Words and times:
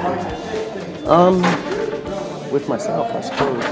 Um, 0.00 1.42
with 2.50 2.66
myself, 2.70 3.14
I 3.14 3.20
suppose. 3.20 3.62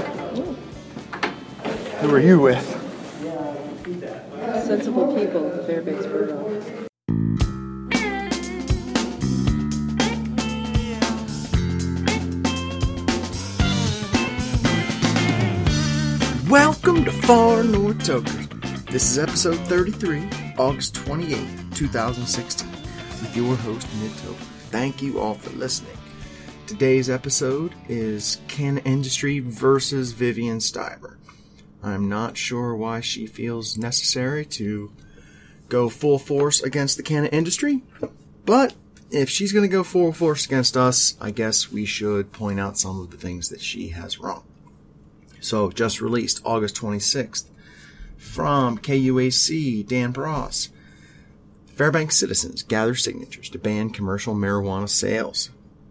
Who 2.01 2.13
are 2.13 2.19
you 2.19 2.39
with? 2.39 2.63
Sensible 4.63 5.15
people 5.15 5.47
at 5.47 5.55
the 5.55 5.63
Fairbanks 5.63 6.05
Borough. 6.05 6.85
Welcome 16.47 17.05
to 17.05 17.11
Far 17.11 17.63
North 17.63 18.05
Tokers. 18.05 18.47
This 18.91 19.09
is 19.09 19.17
episode 19.17 19.57
33, 19.67 20.29
August 20.59 20.93
28th, 20.93 21.75
2016, 21.75 22.69
with 22.69 23.35
your 23.35 23.55
host, 23.55 23.87
Mid 23.99 24.11
Toker. 24.11 24.35
Thank 24.69 25.01
you 25.01 25.19
all 25.19 25.33
for 25.33 25.49
listening. 25.57 25.98
Today's 26.69 27.09
episode 27.09 27.73
is 27.87 28.37
Ken 28.47 28.77
Industry 28.85 29.39
versus 29.39 30.11
Vivian 30.11 30.59
Stiver. 30.59 31.17
I'm 31.81 32.07
not 32.07 32.37
sure 32.37 32.75
why 32.75 33.01
she 33.01 33.25
feels 33.25 33.75
necessary 33.75 34.45
to 34.45 34.91
go 35.67 35.89
full 35.89 36.19
force 36.19 36.61
against 36.61 36.95
the 36.95 37.01
Canna 37.01 37.25
industry, 37.29 37.81
but 38.45 38.75
if 39.09 39.31
she's 39.31 39.51
going 39.51 39.67
to 39.67 39.67
go 39.67 39.83
full 39.83 40.13
force 40.13 40.45
against 40.45 40.77
us, 40.77 41.17
I 41.19 41.31
guess 41.31 41.71
we 41.71 41.85
should 41.85 42.31
point 42.31 42.59
out 42.59 42.77
some 42.77 43.01
of 43.01 43.09
the 43.09 43.17
things 43.17 43.49
that 43.49 43.61
she 43.61 43.87
has 43.87 44.19
wrong. 44.19 44.43
So, 45.41 45.71
just 45.71 46.01
released 46.01 46.39
August 46.45 46.75
26th 46.75 47.45
from 48.15 48.77
KUAC, 48.77 49.87
Dan 49.87 50.11
Bross. 50.11 50.69
Fairbanks 51.75 52.17
citizens 52.17 52.61
gather 52.61 52.93
signatures 52.93 53.49
to 53.49 53.57
ban 53.57 53.89
commercial 53.89 54.35
marijuana 54.35 54.87
sales. 54.87 55.49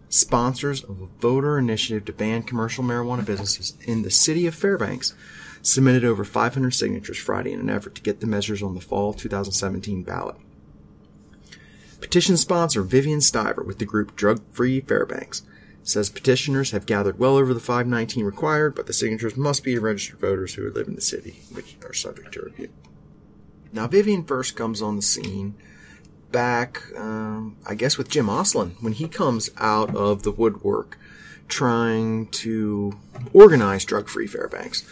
Sponsors 0.09 0.83
of 0.83 1.01
a 1.01 1.05
voter 1.19 1.59
initiative 1.59 2.03
to 2.05 2.13
ban 2.13 2.41
commercial 2.41 2.83
marijuana 2.83 3.23
businesses 3.23 3.75
in 3.81 4.01
the 4.01 4.09
city 4.09 4.47
of 4.47 4.55
Fairbanks 4.55 5.13
submitted 5.61 6.03
over 6.03 6.23
500 6.23 6.71
signatures 6.71 7.17
Friday 7.17 7.53
in 7.53 7.59
an 7.59 7.69
effort 7.69 7.93
to 7.95 8.01
get 8.01 8.19
the 8.19 8.27
measures 8.27 8.63
on 8.63 8.73
the 8.73 8.81
fall 8.81 9.13
2017 9.13 10.01
ballot. 10.01 10.35
Petition 12.01 12.37
sponsor 12.37 12.81
Vivian 12.81 13.19
Stiver 13.19 13.63
with 13.63 13.77
the 13.77 13.85
group 13.85 14.15
Drug 14.15 14.41
Free 14.51 14.81
Fairbanks 14.81 15.43
says 15.83 16.09
petitioners 16.09 16.71
have 16.71 16.87
gathered 16.87 17.19
well 17.19 17.35
over 17.35 17.53
the 17.53 17.59
519 17.59 18.25
required, 18.25 18.73
but 18.73 18.87
the 18.87 18.93
signatures 18.93 19.37
must 19.37 19.63
be 19.63 19.77
registered 19.77 20.19
voters 20.19 20.55
who 20.55 20.71
live 20.71 20.87
in 20.87 20.95
the 20.95 21.01
city, 21.01 21.41
which 21.51 21.77
are 21.85 21.93
subject 21.93 22.31
to 22.33 22.41
review. 22.41 22.69
Now, 23.71 23.87
Vivian 23.87 24.23
first 24.23 24.55
comes 24.55 24.81
on 24.81 24.95
the 24.95 25.01
scene 25.01 25.55
back, 26.31 26.83
um, 26.95 27.57
I 27.67 27.75
guess, 27.75 27.97
with 27.97 28.09
Jim 28.09 28.27
Oslin 28.27 28.81
when 28.81 28.93
he 28.93 29.07
comes 29.07 29.49
out 29.57 29.95
of 29.95 30.23
the 30.23 30.31
woodwork 30.31 30.97
trying 31.47 32.27
to 32.27 32.93
organize 33.33 33.83
drug 33.83 34.07
free 34.07 34.27
Fairbanks. 34.27 34.85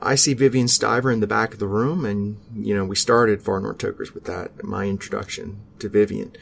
I 0.00 0.14
see 0.14 0.32
Vivian 0.32 0.68
Stiver 0.68 1.12
in 1.12 1.20
the 1.20 1.26
back 1.26 1.52
of 1.52 1.58
the 1.58 1.66
room, 1.66 2.04
and 2.04 2.40
you 2.54 2.74
know 2.74 2.84
we 2.84 2.94
started 2.94 3.42
Far 3.42 3.60
North 3.60 3.78
Tokers 3.78 4.14
with 4.14 4.24
that. 4.24 4.62
My 4.62 4.86
introduction 4.86 5.60
to 5.80 5.88
Vivian. 5.88 6.32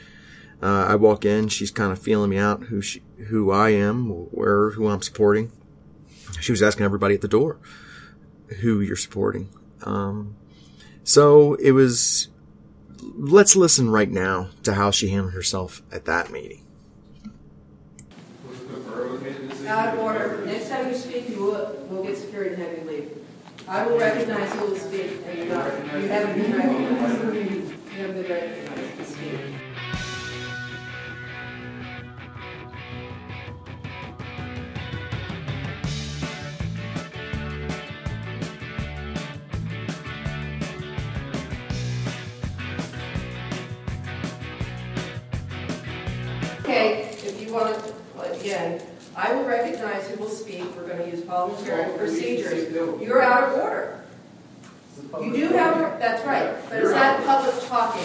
Uh, 0.63 0.87
I 0.89 0.95
walk 0.95 1.25
in, 1.25 1.49
she's 1.49 1.71
kind 1.71 1.93
of 1.93 1.99
feeling 1.99 2.31
me 2.31 2.39
out, 2.39 2.65
who 2.65 2.81
she, 2.81 3.03
who 3.29 3.51
I 3.51 3.71
am, 3.71 4.09
where 4.09 4.71
who 4.71 4.89
I'm 4.89 5.03
supporting. 5.03 5.53
She 6.41 6.53
was 6.53 6.63
asking 6.63 6.85
everybody 6.85 7.15
at 7.15 7.21
the 7.21 7.29
door 7.29 7.59
who 8.61 8.81
you're 8.81 8.97
supporting. 8.97 9.49
Um, 9.83 10.37
so 11.03 11.55
it 11.55 11.73
was. 11.73 12.29
Let's 13.15 13.55
listen 13.55 13.89
right 13.91 14.11
now 14.11 14.51
to 14.65 14.75
how 14.75 14.91
she 14.91 15.09
handled 15.09 15.35
herself 15.35 15.83
at 15.93 16.05
that 16.07 16.31
meeting. 16.31 16.63
Out 19.67 19.95
of 19.95 20.01
order. 20.01 20.45
Next 20.47 20.69
time 20.69 20.89
you 20.89 20.97
speak, 20.97 21.29
you 21.29 21.43
will, 21.43 21.87
will 21.89 22.05
get 22.05 22.17
security 22.17 22.55
and 22.55 22.63
have 22.63 22.79
you 22.79 22.85
leave. 22.91 23.27
I 23.69 23.87
will 23.87 23.99
recognize 23.99 24.53
who 24.53 24.67
will 24.67 24.77
speak, 24.77 25.27
you. 25.27 25.45
You 25.45 26.09
haven't 26.09 26.39
to 28.99 29.05
speak. 29.05 29.41
I 49.17 49.33
will 49.35 49.45
recognize 49.45 50.07
who 50.09 50.19
will 50.23 50.29
speak. 50.29 50.65
We're 50.77 50.87
going 50.87 50.99
to 50.99 51.17
use 51.17 51.25
parliamentary 51.25 51.97
procedures. 51.97 52.71
You're 53.01 53.23
out 53.23 53.45
of 53.55 53.59
order. 53.61 54.01
You 55.21 55.33
do 55.33 55.49
have, 55.57 55.77
a- 55.77 55.99
that's 55.99 56.25
right, 56.27 56.55
but 56.69 56.79
it's 56.79 56.91
not 56.91 57.25
public 57.25 57.55
talking. 57.67 58.03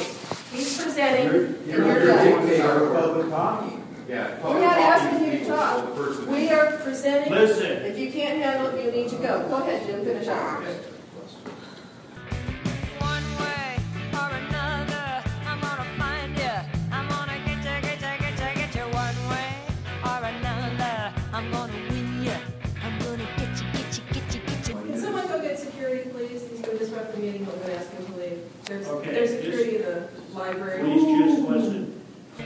He's 0.51 0.81
presenting, 0.81 1.27
and 1.29 1.65
you're 1.67 2.05
done. 2.05 2.93
public 2.93 3.29
talking. 3.29 3.77
We're 4.07 4.59
not 4.59 4.77
asking 4.77 5.31
you 5.31 5.39
to 5.39 5.45
talk. 5.45 6.27
We 6.27 6.49
are 6.49 6.77
presenting. 6.77 7.31
Listen. 7.31 7.85
If 7.85 7.97
you 7.97 8.11
can't 8.11 8.41
handle 8.41 8.67
it, 8.73 8.85
you 8.85 8.91
need 8.91 9.09
to 9.09 9.15
go. 9.17 9.47
Go 9.47 9.55
ahead, 9.61 9.85
Jim, 9.85 10.03
finish 10.03 10.27
up. 10.27 10.63
There's, 28.71 28.87
Okay, 28.87 29.11
there's 29.11 29.31
just- 29.31 29.43
security 29.43 29.75
in 29.75 29.81
the 29.83 30.07
library. 30.31 30.79
Please 30.79 31.03
just 31.03 31.43
listen. 31.43 31.91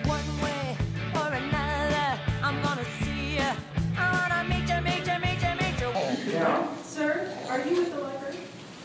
One 0.09 0.25
way 0.41 0.73
or 1.13 1.27
another, 1.29 2.17
I'm 2.41 2.57
gonna 2.65 2.81
see 3.05 3.37
you. 3.37 3.45
I 3.93 4.09
wanna 4.09 4.41
meet 4.49 4.65
you, 4.65 4.81
meet 4.81 5.05
you, 5.05 5.17
meet 5.21 5.37
you, 5.37 5.53
meet 5.61 5.77
you. 5.77 6.49
Sir, 6.81 7.29
are 7.47 7.59
you 7.61 7.77
at 7.85 7.91
the 7.93 8.01
library? 8.01 8.37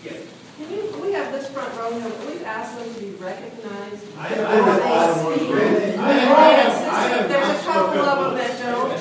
Yes. 0.04 0.16
Can 0.58 0.68
you, 0.68 0.82
we 1.00 1.12
have 1.14 1.32
this 1.32 1.48
front 1.48 1.72
row, 1.78 1.90
here. 1.98 2.12
we've 2.28 2.44
asked 2.44 2.76
them 2.76 2.92
to 2.92 3.00
be 3.00 3.12
recognized. 3.16 4.04
I- 4.18 4.26
I 4.26 4.28
before 4.28 4.52
have- 4.52 5.24
they 5.24 5.40
speak. 5.40 5.98
I 5.98 6.12
have- 6.12 7.24
There's 7.30 7.48
a 7.48 7.62
couple 7.64 8.00
of 8.04 8.18
them 8.20 8.34
that 8.36 8.52
don't. 8.60 8.92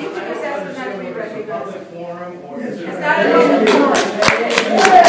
You 0.00 0.08
can 0.08 0.24
just 0.32 0.40
ask 0.42 0.64
them 0.64 0.72
not 0.72 0.88
to 0.96 1.04
be 1.04 1.12
recognized. 1.12 1.76
Forum 1.92 2.32
or 2.48 2.60
is 2.62 2.80
It's 2.80 2.98
not 2.98 3.18
an 3.18 3.32
open 3.36 3.66
forum. 3.66 5.08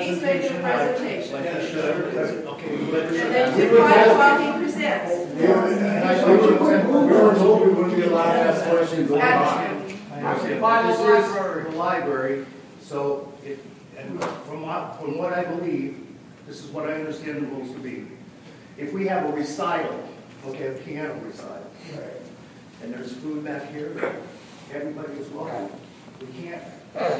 He's 0.00 0.22
making 0.22 0.56
a 0.56 0.60
presentation. 0.60 1.34
Okay, 1.34 2.76
let 2.92 3.06
And 3.06 3.16
her. 3.16 3.28
then 3.28 3.58
to 3.58 3.76
quiet 3.76 4.16
while 4.16 4.38
he 4.40 4.62
presents. 4.62 5.34
We 5.34 5.46
were 5.46 7.34
told 7.34 7.66
we 7.66 7.72
wouldn't 7.72 7.96
be 7.96 8.02
allowed 8.02 8.32
to 8.32 8.40
ask 8.40 8.64
questions 8.68 9.10
over 9.10 9.20
time. 9.20 10.60
By 10.60 10.82
the 10.82 11.02
library. 11.02 11.70
The 11.70 11.76
library, 11.76 12.46
so 12.82 13.32
it, 13.44 13.58
and 13.98 14.20
from 14.46 14.62
what, 14.62 14.98
from 15.00 15.18
what 15.18 15.32
I 15.32 15.44
believe, 15.44 16.06
this 16.46 16.64
is 16.64 16.70
what 16.70 16.88
I 16.88 16.94
understand 16.94 17.38
the 17.38 17.46
rules 17.46 17.72
to 17.74 17.78
be. 17.80 18.06
If 18.76 18.92
we 18.92 19.06
have 19.06 19.28
a 19.28 19.32
recital, 19.32 20.08
okay, 20.46 20.68
a 20.68 20.72
piano 20.72 21.14
recital, 21.24 21.66
and 22.82 22.94
there's 22.94 23.12
food 23.12 23.44
back 23.44 23.70
here, 23.72 24.16
everybody 24.72 25.12
is 25.14 25.28
welcome. 25.30 25.70
We 26.20 26.26
can't 26.42 26.62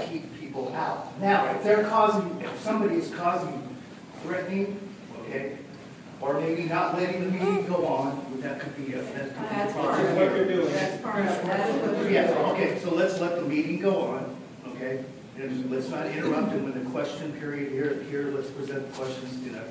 keep 0.09 0.39
people 0.41 0.73
out. 0.75 1.19
Now, 1.21 1.51
if 1.53 1.63
they're 1.63 1.85
causing, 1.85 2.41
if 2.41 2.61
somebody 2.61 2.97
is 2.97 3.11
causing 3.15 3.77
threatening, 4.23 4.79
okay, 5.23 5.59
or 6.21 6.41
maybe 6.41 6.65
not 6.65 6.97
letting 6.99 7.25
the 7.25 7.31
meeting 7.31 7.67
go 7.67 7.87
on, 7.87 8.27
that 8.41 8.61
could 8.61 8.77
be 8.77 8.95
a, 8.95 9.03
that 9.03 9.35
could 9.35 9.41
be 9.41 9.47
a 9.47 9.49
That's 9.49 9.73
part 9.75 9.95
problem. 9.95 10.17
of 10.17 10.33
it. 10.33 10.73
That's 10.73 11.03
part 11.03 11.21
of 11.21 11.27
it. 11.27 11.45
That's 11.47 11.73
what 11.73 11.97
we're 11.97 12.11
Yes, 12.11 12.37
okay, 12.53 12.79
so 12.81 12.95
let's 12.95 13.21
let 13.21 13.37
the 13.37 13.43
meeting 13.43 13.81
go 13.81 14.01
on, 14.03 14.37
okay? 14.69 15.05
And 15.37 15.71
let's 15.71 15.89
not 15.89 16.07
interrupt 16.07 16.51
them 16.51 16.71
in 16.71 16.85
the 16.85 16.91
question 16.91 17.33
period 17.33 17.73
here, 17.73 18.03
here, 18.11 18.31
let's 18.35 18.51
present 18.51 18.91
the 18.91 18.99
questions 18.99 19.47
in 19.47 19.55
a, 19.55 19.65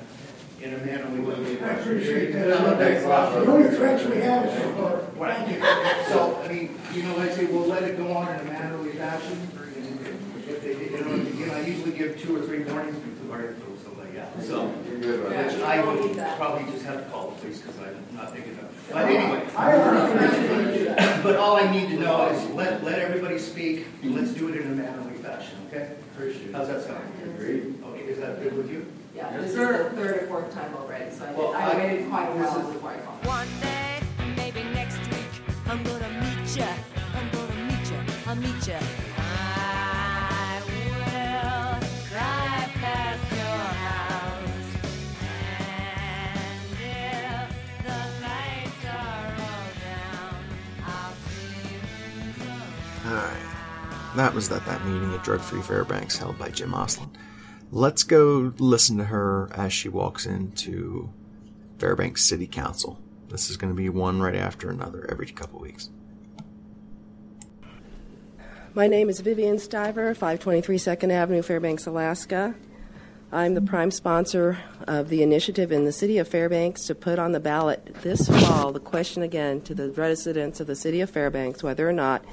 in 0.64 0.74
a 0.74 0.84
mannerly 0.84 1.20
way. 1.20 1.60
I 1.62 1.74
appreciate 1.74 2.32
that. 2.32 2.78
The 2.78 3.46
only 3.46 3.68
threats 3.76 4.04
we 4.04 4.16
have 4.18 4.46
is 4.46 4.76
for, 4.76 5.06
Right, 5.16 6.06
so, 6.08 6.40
I 6.42 6.48
mean, 6.48 6.76
you 6.92 7.02
know, 7.04 7.16
I 7.18 7.28
say, 7.28 7.44
we'll 7.44 7.66
let 7.68 7.82
it 7.84 7.96
go 7.96 8.12
on 8.12 8.28
in 8.34 8.40
a 8.40 8.44
mannerly 8.44 8.92
fashion, 8.92 9.48
and 9.76 10.00
if 10.48 10.62
they, 10.62 10.96
you 10.96 11.04
know, 11.04 11.14
you 11.14 11.46
know, 11.46 11.54
I 11.54 11.60
usually 11.60 11.92
give 11.92 12.20
two 12.20 12.36
or 12.36 12.42
three 12.46 12.64
warnings 12.64 12.98
before 12.98 13.20
I 14.36 14.40
throw 14.40 14.72
somebody 14.72 15.08
out, 15.08 15.50
so. 15.50 15.56
Which 15.56 15.62
I 15.62 15.84
would 15.84 16.16
probably 16.38 16.72
just 16.72 16.84
have 16.84 17.04
to 17.04 17.10
call 17.10 17.30
the 17.30 17.36
police, 17.40 17.60
because 17.60 17.78
I'm 17.78 18.16
not 18.16 18.34
big 18.34 18.44
enough. 18.44 18.88
But 18.92 19.04
anyway. 19.08 19.46
I 19.56 19.70
have 19.70 21.22
But 21.22 21.36
all 21.36 21.56
I 21.56 21.70
need 21.70 21.88
to 21.90 21.98
know 21.98 22.28
is 22.28 22.50
let, 22.50 22.82
let 22.84 22.98
everybody 22.98 23.38
speak, 23.38 23.86
and 24.02 24.14
let's 24.14 24.32
do 24.32 24.48
it 24.48 24.60
in 24.60 24.66
a 24.72 24.74
mannerly 24.74 25.14
fashion, 25.18 25.56
Okay? 25.68 25.92
Appreciate 26.14 26.52
How's 26.52 26.68
it. 26.68 26.72
that 26.72 26.82
sound? 26.84 27.04
Agreed. 27.24 27.82
Okay, 27.86 28.00
is 28.02 28.18
that 28.20 28.42
good 28.42 28.56
with 28.56 28.70
you? 28.70 28.84
Yeah, 29.14 29.36
this 29.38 29.50
is 29.50 29.56
sir. 29.56 29.88
the 29.90 29.96
third 29.96 30.22
or 30.22 30.26
fourth 30.26 30.52
time 30.54 30.74
already, 30.76 31.10
so 31.10 31.24
I 31.24 31.32
Well, 31.32 31.52
did- 31.52 31.56
I 31.60 31.70
I- 31.72 31.76
waited 31.76 32.08
quite 32.10 32.28
a 32.30 32.38
this 32.38 32.50
while 32.50 32.60
is- 32.68 32.74
before 32.74 32.90
I 32.90 32.96
called. 32.98 33.26
One 33.26 33.48
day, 33.60 34.00
maybe 34.36 34.62
next 34.74 34.98
week, 35.10 35.32
I'm 35.66 35.82
gonna 35.82 36.08
meet 36.20 36.56
ya. 36.56 36.66
I'm 37.14 37.30
gonna 37.30 37.64
meet 37.64 37.90
ya. 37.90 37.98
I'll 38.26 38.36
meet 38.36 38.66
ya. 38.68 38.78
That 54.16 54.34
was 54.34 54.50
at 54.50 54.66
that 54.66 54.84
meeting 54.84 55.14
at 55.14 55.22
Drug 55.22 55.40
Free 55.40 55.62
Fairbanks 55.62 56.18
held 56.18 56.36
by 56.36 56.48
Jim 56.48 56.72
Oslin. 56.72 57.10
Let's 57.70 58.02
go 58.02 58.52
listen 58.58 58.98
to 58.98 59.04
her 59.04 59.48
as 59.54 59.72
she 59.72 59.88
walks 59.88 60.26
into 60.26 61.12
Fairbanks 61.78 62.24
City 62.24 62.48
Council. 62.48 62.98
This 63.28 63.48
is 63.48 63.56
going 63.56 63.72
to 63.72 63.76
be 63.76 63.88
one 63.88 64.20
right 64.20 64.34
after 64.34 64.68
another 64.68 65.06
every 65.08 65.26
couple 65.26 65.60
weeks. 65.60 65.90
My 68.74 68.88
name 68.88 69.08
is 69.08 69.20
Vivian 69.20 69.56
Stiver, 69.56 70.12
523 70.12 70.78
Second 70.78 71.12
Avenue, 71.12 71.42
Fairbanks, 71.42 71.86
Alaska. 71.86 72.56
I'm 73.32 73.54
the 73.54 73.60
prime 73.60 73.92
sponsor 73.92 74.58
of 74.88 75.08
the 75.08 75.22
initiative 75.22 75.70
in 75.70 75.84
the 75.84 75.92
city 75.92 76.18
of 76.18 76.26
Fairbanks 76.26 76.84
to 76.86 76.96
put 76.96 77.20
on 77.20 77.30
the 77.30 77.38
ballot 77.38 77.94
this 78.02 78.26
fall 78.26 78.72
the 78.72 78.80
question 78.80 79.22
again 79.22 79.60
to 79.62 79.74
the 79.74 79.90
residents 79.92 80.58
of 80.58 80.66
the 80.66 80.74
city 80.74 81.00
of 81.00 81.10
Fairbanks 81.10 81.62
whether 81.62 81.88
or 81.88 81.92
not 81.92 82.24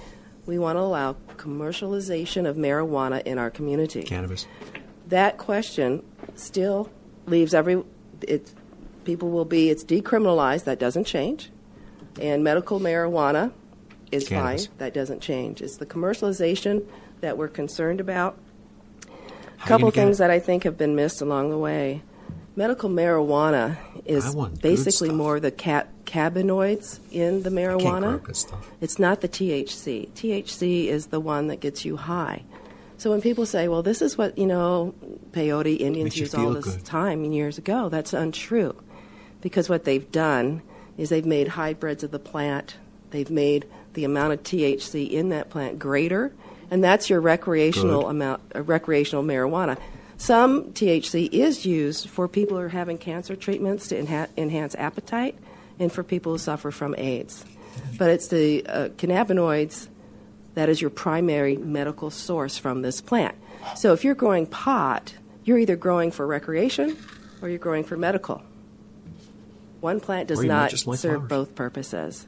we 0.48 0.58
want 0.58 0.78
to 0.78 0.82
allow 0.82 1.16
commercialization 1.36 2.48
of 2.48 2.56
marijuana 2.56 3.22
in 3.24 3.38
our 3.38 3.52
community. 3.52 4.02
Cannabis. 4.02 4.48
That 5.08 5.38
question 5.38 6.04
still 6.36 6.90
leaves 7.28 7.54
every 7.54 7.84
it 8.22 8.52
people 9.04 9.30
will 9.30 9.46
be 9.46 9.70
it's 9.70 9.84
decriminalized 9.84 10.64
that 10.64 10.80
doesn't 10.80 11.06
change 11.06 11.50
and 12.20 12.44
medical 12.44 12.80
marijuana 12.80 13.52
is 14.12 14.28
Cannabis. 14.28 14.68
fine 14.68 14.78
that 14.80 14.94
doesn't 14.94 15.22
change 15.22 15.62
it's 15.62 15.78
the 15.78 15.86
commercialization 15.86 16.86
that 17.22 17.38
we're 17.38 17.48
concerned 17.48 18.00
about 18.00 18.38
a 19.04 19.68
couple 19.68 19.76
you 19.76 19.78
gonna 19.78 19.92
get 19.92 19.94
things 19.94 20.18
that 20.18 20.30
i 20.30 20.40
think 20.40 20.64
have 20.64 20.78
been 20.78 20.96
missed 20.96 21.22
along 21.22 21.50
the 21.50 21.58
way 21.58 22.02
medical 22.58 22.90
marijuana 22.90 23.78
is 24.04 24.26
I 24.26 24.32
want 24.32 24.54
good 24.56 24.62
basically 24.62 25.12
more 25.12 25.40
the 25.40 25.52
ca- 25.52 25.86
cannabinoids 26.06 27.00
in 27.12 27.44
the 27.44 27.52
I 27.52 27.78
can't 27.78 27.82
grow 27.82 27.92
marijuana 27.92 28.70
it's 28.82 29.00
not 29.00 29.22
the 29.22 29.30
THC. 29.30 30.10
THC 30.10 30.88
is 30.88 31.08
the 31.08 31.20
one 31.20 31.48
that 31.48 31.60
gets 31.60 31.86
you 31.86 31.96
high. 31.96 32.44
So 32.98 33.12
when 33.12 33.22
people 33.22 33.46
say, 33.46 33.68
"Well, 33.68 33.84
this 33.84 34.02
is 34.02 34.18
what 34.18 34.38
you 34.38 34.48
know, 34.48 34.96
peyote 35.32 35.80
Indians 35.80 36.18
used 36.18 36.34
all 36.34 36.50
this 36.50 36.66
good. 36.66 36.84
time 36.84 37.24
years 37.24 37.60
ago," 37.60 37.90
that's 37.90 38.12
untrue, 38.12 38.76
because 39.42 39.70
what 39.70 39.84
they've 39.84 40.12
done 40.12 40.64
is 40.98 41.10
they've 41.10 41.26
made 41.26 41.50
hybrids 41.50 42.04
of 42.04 42.10
the 42.10 42.20
plant. 42.20 42.78
They've 43.12 43.30
made 43.30 43.68
the 43.94 44.04
amount 44.04 44.34
of 44.34 44.44
THC 44.44 45.12
in 45.12 45.30
that 45.30 45.52
plant 45.52 45.78
greater, 45.78 46.34
and 46.72 46.84
that's 46.84 47.08
your 47.08 47.22
recreational 47.22 48.02
Good. 48.02 48.10
amount, 48.10 48.42
uh, 48.56 48.64
recreational 48.64 49.24
marijuana. 49.24 49.78
Some 50.18 50.74
THC 50.74 51.30
is 51.32 51.66
used 51.66 52.10
for 52.10 52.28
people 52.28 52.58
who 52.58 52.64
are 52.64 52.70
having 52.70 52.98
cancer 52.98 53.36
treatments 53.36 53.88
to 53.90 54.02
enha- 54.02 54.30
enhance 54.36 54.76
appetite, 54.76 55.36
and 55.80 55.92
for 55.92 56.04
people 56.04 56.32
who 56.34 56.38
suffer 56.40 56.72
from 56.72 56.96
AIDS. 56.98 57.46
But 57.98 58.10
it's 58.10 58.28
the 58.30 58.66
uh, 58.66 58.90
cannabinoids 58.90 59.88
that 60.56 60.70
is 60.70 60.82
your 60.82 60.90
primary 60.90 61.56
medical 61.56 62.10
source 62.10 62.58
from 62.58 62.82
this 62.82 63.00
plant. 63.00 63.36
So 63.76 63.94
if 63.94 64.04
you're 64.04 64.16
growing 64.16 64.48
pot, 64.48 65.14
you're 65.44 65.60
either 65.60 65.76
growing 65.76 66.10
for 66.12 66.26
recreation 66.26 66.98
or 67.44 67.50
you're 67.50 67.60
growing 67.60 67.84
for 67.84 67.96
medical. 67.96 68.42
One 69.82 70.00
plant 70.00 70.30
does 70.30 70.40
Or 70.40 70.44
you 70.44 70.50
might 70.50 70.72
not 70.72 70.98
serve 70.98 70.98
flowers. 71.00 71.30
both 71.30 71.56
purposes. 71.56 72.26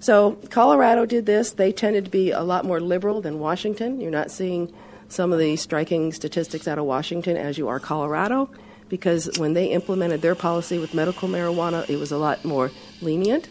So 0.00 0.38
Colorado 0.48 1.04
did 1.04 1.26
this. 1.26 1.50
They 1.52 1.72
tended 1.72 2.06
to 2.06 2.10
be 2.10 2.30
a 2.30 2.40
lot 2.40 2.64
more 2.64 2.80
liberal 2.80 3.20
than 3.20 3.38
Washington. 3.38 4.00
You're 4.00 4.10
not 4.10 4.30
seeing 4.30 4.72
some 5.12 5.32
of 5.32 5.38
the 5.38 5.56
striking 5.56 6.12
statistics 6.12 6.66
out 6.66 6.78
of 6.78 6.86
Washington 6.86 7.36
as 7.36 7.58
you 7.58 7.68
are 7.68 7.78
Colorado, 7.78 8.48
because 8.88 9.38
when 9.38 9.52
they 9.52 9.66
implemented 9.66 10.22
their 10.22 10.34
policy 10.34 10.78
with 10.78 10.94
medical 10.94 11.28
marijuana, 11.28 11.88
it 11.88 11.96
was 11.96 12.12
a 12.12 12.18
lot 12.18 12.44
more 12.44 12.70
lenient. 13.00 13.48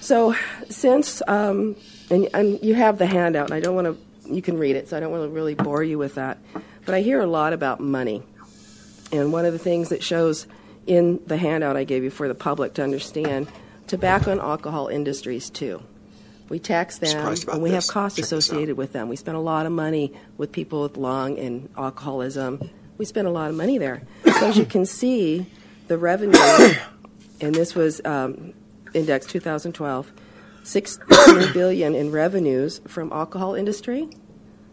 So 0.00 0.34
since 0.68 1.22
um, 1.26 1.76
and, 2.10 2.28
and 2.34 2.62
you 2.62 2.74
have 2.74 2.98
the 2.98 3.06
handout, 3.06 3.46
and 3.46 3.54
I 3.54 3.60
don't 3.60 3.74
want 3.74 3.86
to, 3.86 4.32
you 4.32 4.42
can 4.42 4.58
read 4.58 4.76
it, 4.76 4.88
so 4.88 4.96
I 4.96 5.00
don't 5.00 5.10
want 5.10 5.24
to 5.24 5.28
really 5.28 5.54
bore 5.54 5.82
you 5.82 5.98
with 5.98 6.14
that. 6.16 6.38
But 6.84 6.94
I 6.94 7.00
hear 7.00 7.20
a 7.20 7.26
lot 7.26 7.52
about 7.52 7.80
money. 7.80 8.22
And 9.10 9.32
one 9.32 9.44
of 9.44 9.52
the 9.52 9.58
things 9.58 9.88
that 9.90 10.02
shows 10.02 10.46
in 10.86 11.20
the 11.26 11.36
handout 11.36 11.76
I 11.76 11.84
gave 11.84 12.04
you 12.04 12.10
for 12.10 12.28
the 12.28 12.34
public 12.34 12.74
to 12.74 12.82
understand 12.82 13.48
tobacco 13.86 14.30
and 14.30 14.40
alcohol 14.40 14.88
industries, 14.88 15.50
too. 15.50 15.82
We 16.48 16.58
tax 16.58 16.98
them, 16.98 17.34
and 17.50 17.62
we 17.62 17.70
this. 17.70 17.86
have 17.86 17.92
costs 17.92 18.16
Check 18.16 18.24
associated 18.24 18.76
with 18.76 18.92
them. 18.92 19.08
We 19.08 19.16
spend 19.16 19.36
a 19.36 19.40
lot 19.40 19.66
of 19.66 19.72
money 19.72 20.12
with 20.36 20.52
people 20.52 20.82
with 20.82 20.96
lung 20.96 21.38
and 21.38 21.68
alcoholism. 21.76 22.70
We 22.98 23.04
spend 23.04 23.26
a 23.26 23.30
lot 23.30 23.50
of 23.50 23.56
money 23.56 23.78
there. 23.78 24.02
So 24.24 24.48
as 24.48 24.58
you 24.58 24.66
can 24.66 24.84
see, 24.84 25.46
the 25.88 25.96
revenue, 25.98 26.38
and 27.40 27.54
this 27.54 27.74
was 27.74 28.00
um, 28.04 28.52
index 28.94 29.26
2012, 29.26 30.12
16 30.62 31.52
billion 31.52 31.94
in 31.94 32.10
revenues 32.10 32.80
from 32.86 33.12
alcohol 33.12 33.54
industry, 33.54 34.08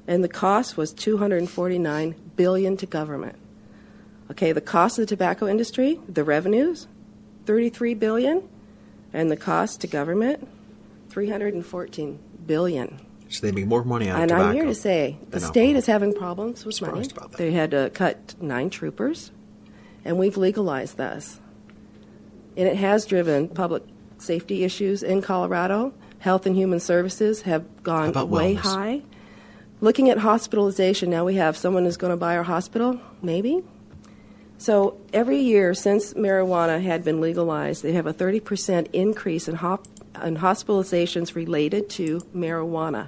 and 0.07 0.24
the 0.24 0.30
cost 0.30 0.75
was 0.75 0.94
249 0.94 2.16
billion 2.36 2.77
to 2.77 2.86
government. 2.86 3.36
Okay, 4.31 4.51
the 4.51 4.62
cost 4.62 5.00
of 5.00 5.04
the 5.04 5.07
tobacco 5.07 5.48
industry, 5.48 6.00
the 6.07 6.24
revenues, 6.24 6.88
33 7.45 7.95
billion, 7.95 8.48
and 9.12 9.31
the 9.31 9.38
cost 9.38 9.81
to 9.81 9.88
government, 9.88 10.48
314 11.09 12.19
billion. 12.45 13.00
So 13.29 13.45
they 13.45 13.51
make 13.51 13.67
more 13.67 13.83
money 13.83 14.09
out 14.09 14.17
of 14.17 14.23
And. 14.23 14.31
I'm 14.31 14.56
here 14.56 14.65
to 14.65 14.73
say 14.73 15.17
the 15.29 15.39
state 15.39 15.61
alcohol. 15.61 15.77
is 15.77 15.85
having 15.85 16.13
problems 16.13 16.65
with 16.65 16.81
money. 16.81 17.03
Surprised 17.03 17.11
about 17.11 17.31
that. 17.31 17.38
They 17.38 17.51
had 17.51 17.71
to 17.71 17.91
cut 17.94 18.35
nine 18.42 18.69
troopers, 18.69 19.31
and 20.04 20.18
we've 20.18 20.37
legalized 20.37 20.97
this. 20.97 21.39
And 22.57 22.68
it 22.68 22.75
has 22.78 23.06
driven 23.06 23.47
public 23.47 23.83
safety 24.18 24.63
issues 24.63 25.04
in 25.04 25.21
Colorado. 25.21 25.94
Health 26.18 26.45
and 26.45 26.56
Human 26.56 26.80
Services 26.80 27.44
have 27.44 27.83
gone 27.83 28.11
way 28.30 28.56
wellness? 28.56 28.59
high. 28.59 29.01
Looking 29.80 30.09
at 30.09 30.18
hospitalization, 30.18 31.09
now 31.09 31.23
we 31.23 31.35
have 31.35 31.56
someone 31.56 31.85
who's 31.85 31.95
going 31.95 32.11
to 32.11 32.18
buy 32.18 32.35
our 32.35 32.44
hospital, 32.44 32.99
maybe. 33.21 33.63
So 34.57 34.99
every 35.13 35.39
year 35.39 35.73
since 35.73 36.16
marijuana 36.16 36.81
had 36.81 37.06
been 37.06 37.21
legalized, 37.21 37.81
they 37.81 37.94
have 37.94 38.06
a 38.06 38.13
30% 38.13 38.87
increase 38.92 39.47
in, 39.47 39.56
hop- 39.56 39.87
in 40.23 40.37
hospitalizations 40.37 41.35
related 41.35 41.89
to 41.92 42.19
marijuana. 42.35 43.07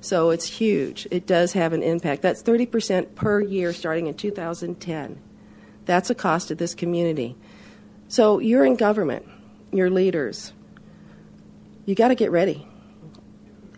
So 0.00 0.30
it's 0.30 0.44
huge. 0.44 1.08
It 1.10 1.26
does 1.26 1.54
have 1.54 1.72
an 1.72 1.82
impact. 1.82 2.22
That's 2.22 2.42
30% 2.42 3.14
per 3.14 3.40
year 3.40 3.72
starting 3.72 4.06
in 4.06 4.14
2010. 4.14 5.18
That's 5.86 6.10
a 6.10 6.14
cost 6.14 6.48
to 6.48 6.54
this 6.54 6.74
community. 6.74 7.36
So 8.08 8.38
you're 8.38 8.64
in 8.64 8.76
government, 8.76 9.26
you're 9.72 9.90
leaders. 9.90 10.52
You 11.86 11.94
got 11.94 12.08
to 12.08 12.14
get 12.14 12.30
ready. 12.30 12.66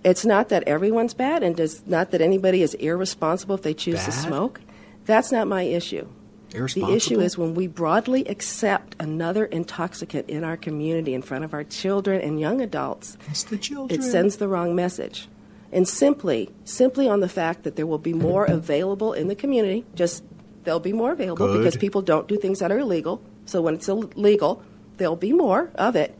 It's 0.04 0.24
not 0.24 0.48
that 0.50 0.64
everyone's 0.64 1.14
bad 1.14 1.42
and 1.42 1.58
it's 1.58 1.86
not 1.86 2.10
that 2.12 2.20
anybody 2.20 2.62
is 2.62 2.74
irresponsible 2.74 3.56
if 3.56 3.62
they 3.62 3.74
choose 3.74 4.04
to 4.04 4.12
smoke. 4.12 4.60
That's 5.04 5.32
not 5.32 5.48
my 5.48 5.62
issue. 5.62 6.08
The 6.50 6.92
issue 6.94 7.20
is 7.20 7.36
when 7.36 7.54
we 7.54 7.66
broadly 7.66 8.24
accept 8.26 8.96
another 9.00 9.44
intoxicant 9.44 10.28
in 10.28 10.44
our 10.44 10.56
community 10.56 11.12
in 11.12 11.22
front 11.22 11.44
of 11.44 11.52
our 11.52 11.64
children 11.64 12.20
and 12.20 12.40
young 12.40 12.60
adults, 12.60 13.18
children. 13.60 14.00
it 14.00 14.04
sends 14.04 14.36
the 14.36 14.48
wrong 14.48 14.74
message. 14.74 15.28
And 15.72 15.88
simply, 15.88 16.50
simply 16.64 17.08
on 17.08 17.20
the 17.20 17.28
fact 17.28 17.64
that 17.64 17.76
there 17.76 17.86
will 17.86 17.98
be 17.98 18.14
more 18.14 18.44
available 18.44 19.12
in 19.12 19.28
the 19.28 19.34
community, 19.34 19.84
just 19.94 20.22
there'll 20.64 20.80
be 20.80 20.92
more 20.92 21.12
available 21.12 21.46
Good. 21.46 21.58
because 21.58 21.76
people 21.76 22.02
don't 22.02 22.28
do 22.28 22.36
things 22.36 22.60
that 22.60 22.70
are 22.70 22.78
illegal. 22.78 23.20
So 23.46 23.60
when 23.60 23.74
it's 23.74 23.88
illegal, 23.88 24.62
there'll 24.96 25.16
be 25.16 25.32
more 25.32 25.70
of 25.74 25.96
it. 25.96 26.16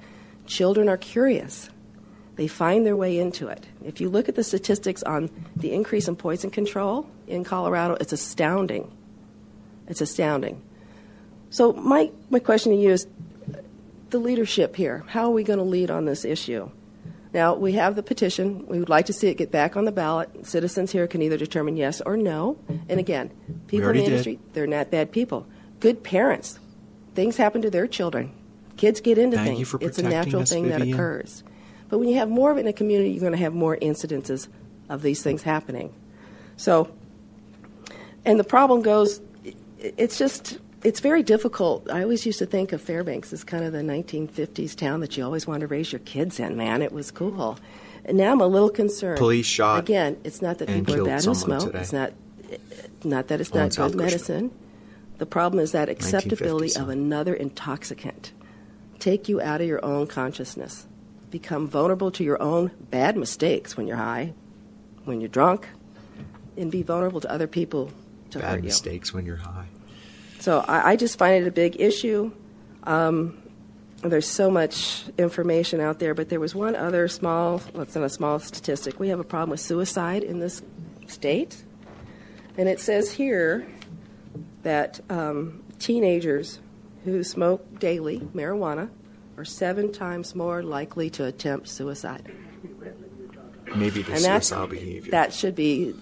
Children 0.47 0.89
are 0.89 0.97
curious. 0.97 1.71
They 2.37 2.47
find 2.47 2.85
their 2.85 2.97
way 2.97 3.19
into 3.19 3.49
it. 3.49 3.67
If 3.85 4.01
you 4.01 4.09
look 4.09 4.29
at 4.29 4.35
the 4.35 4.45
statistics 4.45 5.03
on 5.03 5.31
the 5.57 5.73
increase 5.73 6.07
in 6.07 6.17
poison 6.17 6.51
control 6.51 7.09
in 7.27 7.45
Colorado, 7.45 7.97
it's 7.99 8.13
astounding. 8.13 8.93
It's 9.89 10.01
astounding. 10.01 10.63
So 11.51 11.73
my, 11.73 12.11
my 12.31 12.39
question 12.39 12.73
to 12.73 12.79
you 12.79 12.91
is 12.91 13.07
the 14.11 14.19
leadership 14.19 14.77
here. 14.77 15.05
How 15.09 15.27
are 15.27 15.31
we 15.31 15.43
going 15.45 15.59
to 15.59 15.65
lead 15.65 15.91
on 15.91 16.05
this 16.05 16.25
issue? 16.25 16.71
Now, 17.33 17.55
we 17.55 17.73
have 17.73 17.97
the 17.97 18.03
petition. 18.03 18.67
We 18.67 18.79
would 18.79 18.89
like 18.89 19.07
to 19.07 19.13
see 19.13 19.29
it 19.29 19.35
get 19.35 19.51
back 19.51 19.77
on 19.77 19.85
the 19.85 19.93
ballot. 19.93 20.47
Citizens 20.47 20.93
here 20.93 21.07
can 21.07 21.21
either 21.23 21.37
determine 21.37 21.77
yes 21.77 22.01
or 22.01 22.17
no. 22.17 22.59
And 22.89 22.99
again, 22.99 23.31
people 23.67 23.91
in 23.91 23.97
the 23.97 24.03
did. 24.03 24.09
industry, 24.09 24.39
they're 24.55 24.67
not 24.67 24.91
bad 24.91 25.13
people. 25.13 25.47
Good 25.81 26.03
parents. 26.03 26.59
Things 27.15 27.37
happen 27.37 27.63
to 27.63 27.71
their 27.71 27.87
children. 27.87 28.33
Kids 28.77 29.01
get 29.01 29.19
into 29.19 29.37
Thank 29.37 29.49
things. 29.49 29.59
you 29.59 29.65
for 29.67 29.79
it's 29.83 29.99
a 29.99 30.03
natural 30.03 30.43
us, 30.43 30.51
thing 30.51 30.69
that 30.69 30.83
occurs. 30.83 31.43
But 31.89 31.99
when 31.99 32.09
you 32.09 32.17
have 32.17 32.29
more 32.29 32.51
of 32.51 32.59
it 32.59 32.61
in 32.61 32.67
a 32.67 32.73
community, 32.73 33.11
you're 33.11 33.21
going 33.21 33.33
to 33.33 33.39
have 33.39 33.55
more 33.55 33.77
incidences 33.77 34.49
of 34.89 35.03
these 35.03 35.23
things 35.23 35.43
happening. 35.43 35.95
So, 36.57 36.91
and 38.25 38.41
the 38.41 38.45
problem 38.45 38.83
goes, 38.83 39.21
it's 39.97 40.19
just, 40.19 40.59
it's 40.83 41.01
very 41.01 41.23
difficult. 41.23 41.91
I 41.91 42.03
always 42.03 42.27
used 42.27 42.39
to 42.41 42.47
think 42.47 42.73
of 42.73 42.81
Fairbanks 42.81 43.33
as 43.33 43.45
kind 43.45 43.65
of 43.65 43.73
the 43.73 43.81
1950s 43.81 44.75
town 44.77 45.01
that 45.01 45.17
you 45.17 45.25
always 45.25 45.47
wanted 45.47 45.61
to 45.61 45.67
raise 45.69 45.93
your 45.93 46.01
kids 46.01 46.39
in, 46.41 46.57
man. 46.57 46.83
It 46.83 46.93
was 46.93 47.11
cool. 47.11 47.59
And 48.05 48.17
now 48.17 48.33
I'm 48.33 48.41
a 48.41 48.47
little 48.47 48.71
concerned. 48.71 49.19
Police 49.19 49.47
shot 49.47 49.81
Again, 49.81 50.17
it's 50.23 50.41
not 50.41 50.59
that 50.59 50.69
people 50.69 50.95
are 50.95 51.05
bad 51.05 51.25
who 51.25 51.35
smoke. 51.35 51.65
today. 51.65 51.81
It's 51.81 51.93
not, 51.93 52.13
not 53.05 53.29
that 53.29 53.41
it's 53.41 53.53
not 53.53 53.75
good 53.75 53.95
medicine. 53.97 54.53
The 55.19 55.27
problem 55.27 55.61
is 55.61 55.73
that 55.73 55.89
acceptability 55.89 56.79
of 56.79 56.89
another 56.89 57.35
intoxicant 57.35 58.33
take 58.99 59.29
you 59.29 59.41
out 59.41 59.61
of 59.61 59.67
your 59.67 59.85
own 59.85 60.07
consciousness. 60.07 60.87
Become 61.31 61.67
vulnerable 61.69 62.11
to 62.13 62.25
your 62.25 62.41
own 62.41 62.71
bad 62.91 63.17
mistakes 63.17 63.77
when 63.77 63.87
you're 63.87 63.97
high, 63.97 64.35
when 65.05 65.21
you're 65.21 65.29
drunk, 65.29 65.69
and 66.57 66.71
be 66.71 66.83
vulnerable 66.83 67.21
to 67.21 67.31
other 67.31 67.47
people 67.47 67.91
to 68.31 68.39
Bad 68.39 68.49
hurt 68.49 68.57
you. 68.59 68.65
mistakes 68.65 69.13
when 69.13 69.27
you're 69.27 69.37
high. 69.37 69.67
So 70.47 70.61
I, 70.61 70.91
I 70.91 70.97
just 70.97 71.19
find 71.19 71.43
it 71.45 71.49
a 71.49 71.51
big 71.51 71.81
issue. 71.81 72.31
Um, 72.85 73.37
there's 74.03 74.29
so 74.29 74.49
much 74.49 75.03
information 75.19 75.81
out 75.81 75.99
there, 75.99 76.15
but 76.15 76.29
there 76.29 76.39
was 76.39 76.55
one 76.55 76.77
other 76.77 77.09
small, 77.09 77.61
let's 77.75 77.97
not 77.97 78.05
a 78.05 78.09
small 78.09 78.39
statistic. 78.39 79.01
We 79.01 79.09
have 79.09 79.19
a 79.19 79.25
problem 79.25 79.51
with 79.51 79.59
suicide 79.59 80.23
in 80.23 80.39
this 80.39 80.63
state. 81.09 81.65
And 82.57 82.69
it 82.69 82.79
says 82.79 83.11
here 83.11 83.67
that 84.63 85.01
um, 85.11 85.65
teenagers 85.81 86.61
who 87.05 87.25
smoke 87.25 87.81
daily 87.81 88.21
marijuana 88.33 88.89
are 89.37 89.45
seven 89.45 89.91
times 89.91 90.37
more 90.37 90.63
likely 90.63 91.11
to 91.11 91.25
attempt 91.25 91.67
suicide. 91.67 92.33
Maybe 93.75 94.03
the 94.03 94.17
suicidal 94.17 94.69
behavior. 94.69 95.11
that 95.11 95.33
should 95.33 95.57
be 95.57 95.97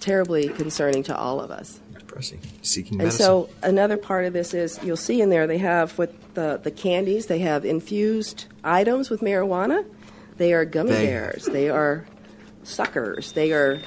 terribly 0.00 0.48
concerning 0.48 1.04
to 1.04 1.16
all 1.16 1.40
of 1.40 1.52
us. 1.52 1.78
Depressing. 2.16 2.40
Seeking 2.62 3.00
And 3.02 3.12
so 3.12 3.50
another 3.62 3.98
part 3.98 4.24
of 4.24 4.32
this 4.32 4.54
is 4.54 4.82
you'll 4.82 4.96
see 4.96 5.20
in 5.20 5.28
there 5.28 5.46
they 5.46 5.58
have 5.58 5.98
with 5.98 6.34
the, 6.34 6.58
the 6.62 6.70
candies, 6.70 7.26
they 7.26 7.40
have 7.40 7.66
infused 7.66 8.46
items 8.64 9.10
with 9.10 9.20
marijuana. 9.20 9.84
They 10.38 10.54
are 10.54 10.64
gummy 10.64 10.92
They- 10.92 11.06
bears. 11.06 11.44
They 11.44 11.68
are 11.68 12.06
suckers. 12.62 13.32
They 13.32 13.52
are. 13.52 13.82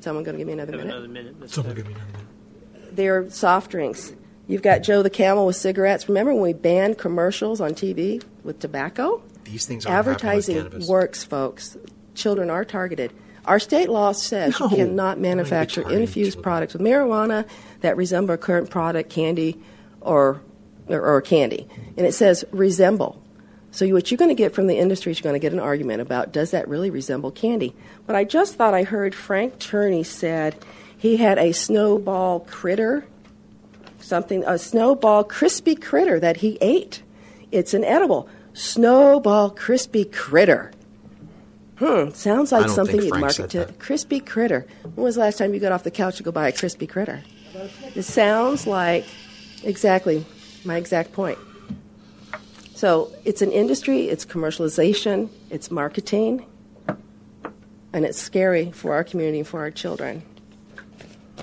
Someone 0.00 0.24
going 0.24 0.36
to 0.36 0.38
give 0.38 0.46
me 0.46 0.54
another 0.54 0.72
minute? 0.72 0.86
another 0.86 1.08
minute. 1.08 1.38
Mr. 1.38 1.50
Someone 1.50 1.74
give 1.74 1.86
me 1.86 1.92
another 1.92 2.12
minute. 2.12 2.96
They're 2.96 3.28
soft 3.28 3.70
drinks. 3.70 4.14
You've 4.46 4.62
got 4.62 4.78
Joe 4.78 5.02
the 5.02 5.10
Camel 5.10 5.44
with 5.44 5.56
cigarettes. 5.56 6.08
Remember 6.08 6.32
when 6.32 6.42
we 6.42 6.54
banned 6.54 6.96
commercials 6.96 7.60
on 7.60 7.72
TV 7.72 8.22
with 8.42 8.58
tobacco? 8.58 9.22
These 9.44 9.66
things 9.66 9.84
aren't 9.84 10.06
with 10.06 10.16
Advertising 10.16 10.86
works, 10.88 11.24
folks. 11.24 11.76
Children 12.14 12.48
are 12.48 12.64
targeted. 12.64 13.12
Our 13.44 13.58
state 13.58 13.88
law 13.88 14.12
says 14.12 14.58
No, 14.58 14.68
you 14.68 14.76
cannot 14.76 15.18
manufacture 15.18 15.88
infused 15.88 16.42
products 16.42 16.74
with 16.74 16.82
marijuana 16.82 17.48
that 17.80 17.96
resemble 17.96 18.34
a 18.34 18.38
current 18.38 18.70
product, 18.70 19.10
candy, 19.10 19.58
or, 20.00 20.40
or, 20.88 21.00
or 21.00 21.20
candy. 21.22 21.66
And 21.96 22.06
it 22.06 22.12
says 22.12 22.44
resemble. 22.52 23.22
So 23.72 23.84
you, 23.84 23.94
what 23.94 24.10
you're 24.10 24.18
going 24.18 24.30
to 24.30 24.34
get 24.34 24.54
from 24.54 24.66
the 24.66 24.78
industry 24.78 25.12
is 25.12 25.18
you're 25.18 25.30
going 25.30 25.40
to 25.40 25.44
get 25.44 25.52
an 25.52 25.60
argument 25.60 26.00
about 26.00 26.32
does 26.32 26.50
that 26.50 26.68
really 26.68 26.90
resemble 26.90 27.30
candy. 27.30 27.74
But 28.06 28.16
I 28.16 28.24
just 28.24 28.56
thought 28.56 28.74
I 28.74 28.82
heard 28.82 29.14
Frank 29.14 29.58
Turney 29.58 30.02
said 30.02 30.56
he 30.96 31.16
had 31.16 31.38
a 31.38 31.52
snowball 31.52 32.40
critter 32.40 33.06
something 34.02 34.44
a 34.44 34.58
snowball 34.58 35.24
crispy 35.24 35.74
critter 35.74 36.18
that 36.20 36.38
he 36.38 36.58
ate. 36.60 37.02
It's 37.52 37.74
an 37.74 37.84
edible 37.84 38.28
snowball 38.52 39.50
crispy 39.50 40.04
critter. 40.04 40.72
Hmm, 41.80 42.10
sounds 42.10 42.52
like 42.52 42.68
something 42.68 43.00
you'd 43.00 43.18
market 43.18 43.48
to 43.50 43.58
that. 43.60 43.78
crispy 43.78 44.20
critter. 44.20 44.66
When 44.82 45.02
was 45.02 45.14
the 45.14 45.22
last 45.22 45.38
time 45.38 45.54
you 45.54 45.60
got 45.60 45.72
off 45.72 45.82
the 45.82 45.90
couch 45.90 46.18
to 46.18 46.22
go 46.22 46.30
buy 46.30 46.46
a 46.48 46.52
crispy 46.52 46.86
critter? 46.86 47.22
It 47.94 48.02
sounds 48.02 48.66
like 48.66 49.06
exactly 49.64 50.26
my 50.62 50.76
exact 50.76 51.12
point. 51.14 51.38
So 52.74 53.10
it's 53.24 53.40
an 53.40 53.50
industry, 53.50 54.08
it's 54.08 54.26
commercialization, 54.26 55.30
it's 55.48 55.70
marketing, 55.70 56.44
and 57.94 58.04
it's 58.04 58.20
scary 58.20 58.72
for 58.72 58.92
our 58.92 59.02
community 59.02 59.38
and 59.38 59.48
for 59.48 59.60
our 59.60 59.70
children. 59.70 60.22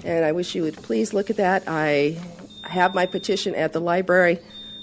And 0.03 0.24
I 0.24 0.34
wish 0.34 0.53
you 0.53 0.62
would 0.62 0.77
please 0.77 1.13
look 1.13 1.32
at 1.32 1.38
that. 1.38 1.63
I 1.65 2.20
have 2.63 2.94
my 2.94 3.08
petition 3.08 3.56
at 3.56 3.74
the 3.74 3.82
library 3.82 4.38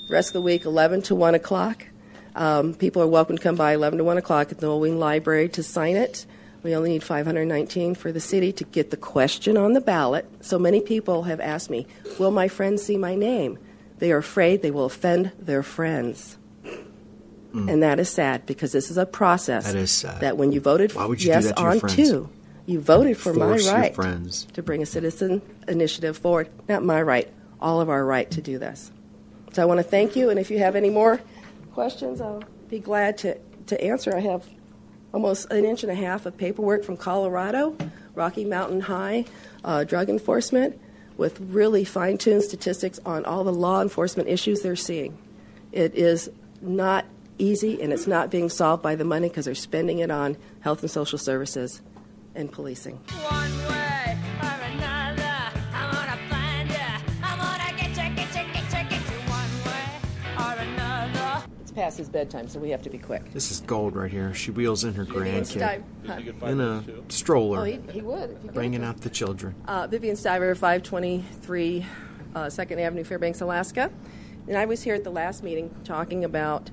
rest 0.09 0.31
of 0.31 0.33
the 0.35 0.43
week, 0.43 0.65
11 0.65 1.03
to 1.03 1.15
1 1.15 1.37
o'clock. 1.37 1.87
Um, 2.35 2.75
people 2.75 3.03
are 3.03 3.07
welcome 3.07 3.37
to 3.37 3.43
come 3.43 3.57
by 3.57 3.75
11 3.75 3.99
to 3.99 4.05
1 4.05 4.19
o'clock 4.19 4.51
at 4.51 4.59
the 4.59 4.67
Noel 4.67 4.81
Wien 4.81 4.99
Library 4.99 5.49
to 5.51 5.63
sign 5.63 5.97
it. 5.97 6.27
We 6.63 6.75
only 6.75 6.91
need 6.91 7.03
519 7.05 7.95
for 7.95 8.11
the 8.11 8.21
city 8.21 8.51
to 8.55 8.65
get 8.65 8.91
the 8.91 8.97
question 8.97 9.57
on 9.57 9.75
the 9.75 9.81
ballot. 9.81 10.27
So 10.41 10.59
many 10.59 10.81
people 10.81 11.25
have 11.25 11.39
asked 11.39 11.71
me, 11.71 11.87
Will 12.19 12.31
my 12.31 12.49
friends 12.49 12.83
see 12.83 12.97
my 12.97 13.15
name? 13.15 13.59
They 13.99 14.11
are 14.13 14.17
afraid 14.19 14.63
they 14.63 14.71
will 14.71 14.87
offend 14.87 15.33
their 15.39 15.63
friends. 15.63 16.39
And 17.53 17.85
that 17.85 18.01
is 18.01 18.09
sad 18.11 18.47
because 18.47 18.73
this 18.73 18.91
is 18.91 18.99
a 18.99 19.07
process 19.07 19.67
That 19.73 19.77
is 19.77 19.93
sad. 19.93 20.23
that 20.23 20.37
when 20.37 20.51
you 20.51 20.61
voted 20.61 20.93
you 20.93 21.15
yes 21.19 21.47
to 21.47 21.61
on 21.61 21.79
friends? 21.79 21.95
two, 21.95 22.29
you 22.67 22.81
voted 22.81 23.17
for 23.17 23.33
my 23.33 23.59
right 23.59 23.95
friends. 23.95 24.47
to 24.55 24.63
bring 24.63 24.83
a 24.83 24.87
citizen 24.87 25.41
initiative 25.69 26.19
forward. 26.19 26.49
Not 26.69 26.83
my 26.83 27.01
right, 27.01 27.33
all 27.61 27.81
of 27.81 27.89
our 27.89 28.05
right 28.05 28.29
to 28.33 28.41
do 28.43 28.59
this. 28.59 28.91
So 29.53 29.63
I 29.63 29.67
want 29.67 29.79
to 29.79 29.85
thank 29.85 30.17
you, 30.17 30.31
and 30.31 30.41
if 30.41 30.51
you 30.51 30.59
have 30.59 30.75
any 30.75 30.91
more 30.91 31.21
questions, 31.75 32.21
I'll 32.21 32.43
be 32.69 32.79
glad 32.79 33.19
to, 33.19 33.37
to 33.67 33.85
answer. 33.85 34.17
I 34.17 34.21
have 34.21 34.47
almost 35.13 35.51
an 35.51 35.65
inch 35.65 35.83
and 35.83 35.93
a 35.93 35.95
half 35.95 36.25
of 36.25 36.37
paperwork 36.37 36.85
from 36.85 36.97
Colorado, 36.97 37.77
Rocky 38.15 38.45
Mountain 38.45 38.81
High 38.81 39.25
uh, 39.65 39.85
Drug 39.85 40.09
Enforcement, 40.09 40.81
with 41.17 41.41
really 41.41 41.85
fine 41.85 42.17
tuned 42.17 42.43
statistics 42.43 42.99
on 43.05 43.25
all 43.25 43.45
the 43.45 43.53
law 43.53 43.83
enforcement 43.83 44.29
issues 44.29 44.63
they're 44.63 44.77
seeing. 44.77 45.19
It 45.73 45.95
is 45.95 46.31
not 46.61 47.05
easy, 47.39 47.83
and 47.83 47.93
it's 47.93 48.07
not 48.07 48.31
being 48.31 48.49
solved 48.49 48.83
by 48.83 48.95
the 48.95 49.05
money 49.05 49.29
because 49.29 49.45
they're 49.45 49.55
spending 49.55 49.99
it 49.99 50.11
on 50.11 50.37
health 50.61 50.81
and 50.83 50.91
social 50.91 51.19
services 51.19 51.83
and 52.35 52.51
policing. 52.51 53.01
Past 61.75 61.99
his 61.99 62.09
bedtime, 62.09 62.49
so 62.49 62.59
we 62.61 62.71
have 62.71 62.83
to 62.83 62.91
be 62.91 62.99
quick. 62.99 63.33
This 63.33 63.51
is 63.51 63.61
gold 63.61 63.97
right 63.97 64.11
here. 64.11 64.33
She 64.35 64.51
wheels 64.51 64.85
in 64.85 64.95
her 64.95 65.05
Vivian 65.05 65.43
grandkid 65.43 65.83
Stiver. 66.07 66.43
in 66.49 66.61
a 66.61 66.85
stroller, 67.09 67.61
Oh, 67.61 67.65
he, 67.65 67.81
he 67.91 68.01
would. 68.01 68.31
If 68.31 68.37
you 68.37 68.43
give 68.45 68.55
bringing 68.55 68.85
out 68.85 69.01
the 69.01 69.11
children. 69.11 69.55
Uh, 69.67 69.87
Vivian 69.87 70.17
Stiver, 70.17 70.55
523 70.57 71.87
uh, 72.35 72.51
Second 72.51 72.79
Avenue, 72.81 73.05
Fairbanks, 73.05 73.41
Alaska. 73.41 73.91
And 74.47 74.57
I 74.57 74.67
was 74.67 74.83
here 74.83 74.95
at 74.95 75.05
the 75.05 75.11
last 75.11 75.43
meeting 75.43 75.75
talking 75.85 76.25
about 76.25 76.71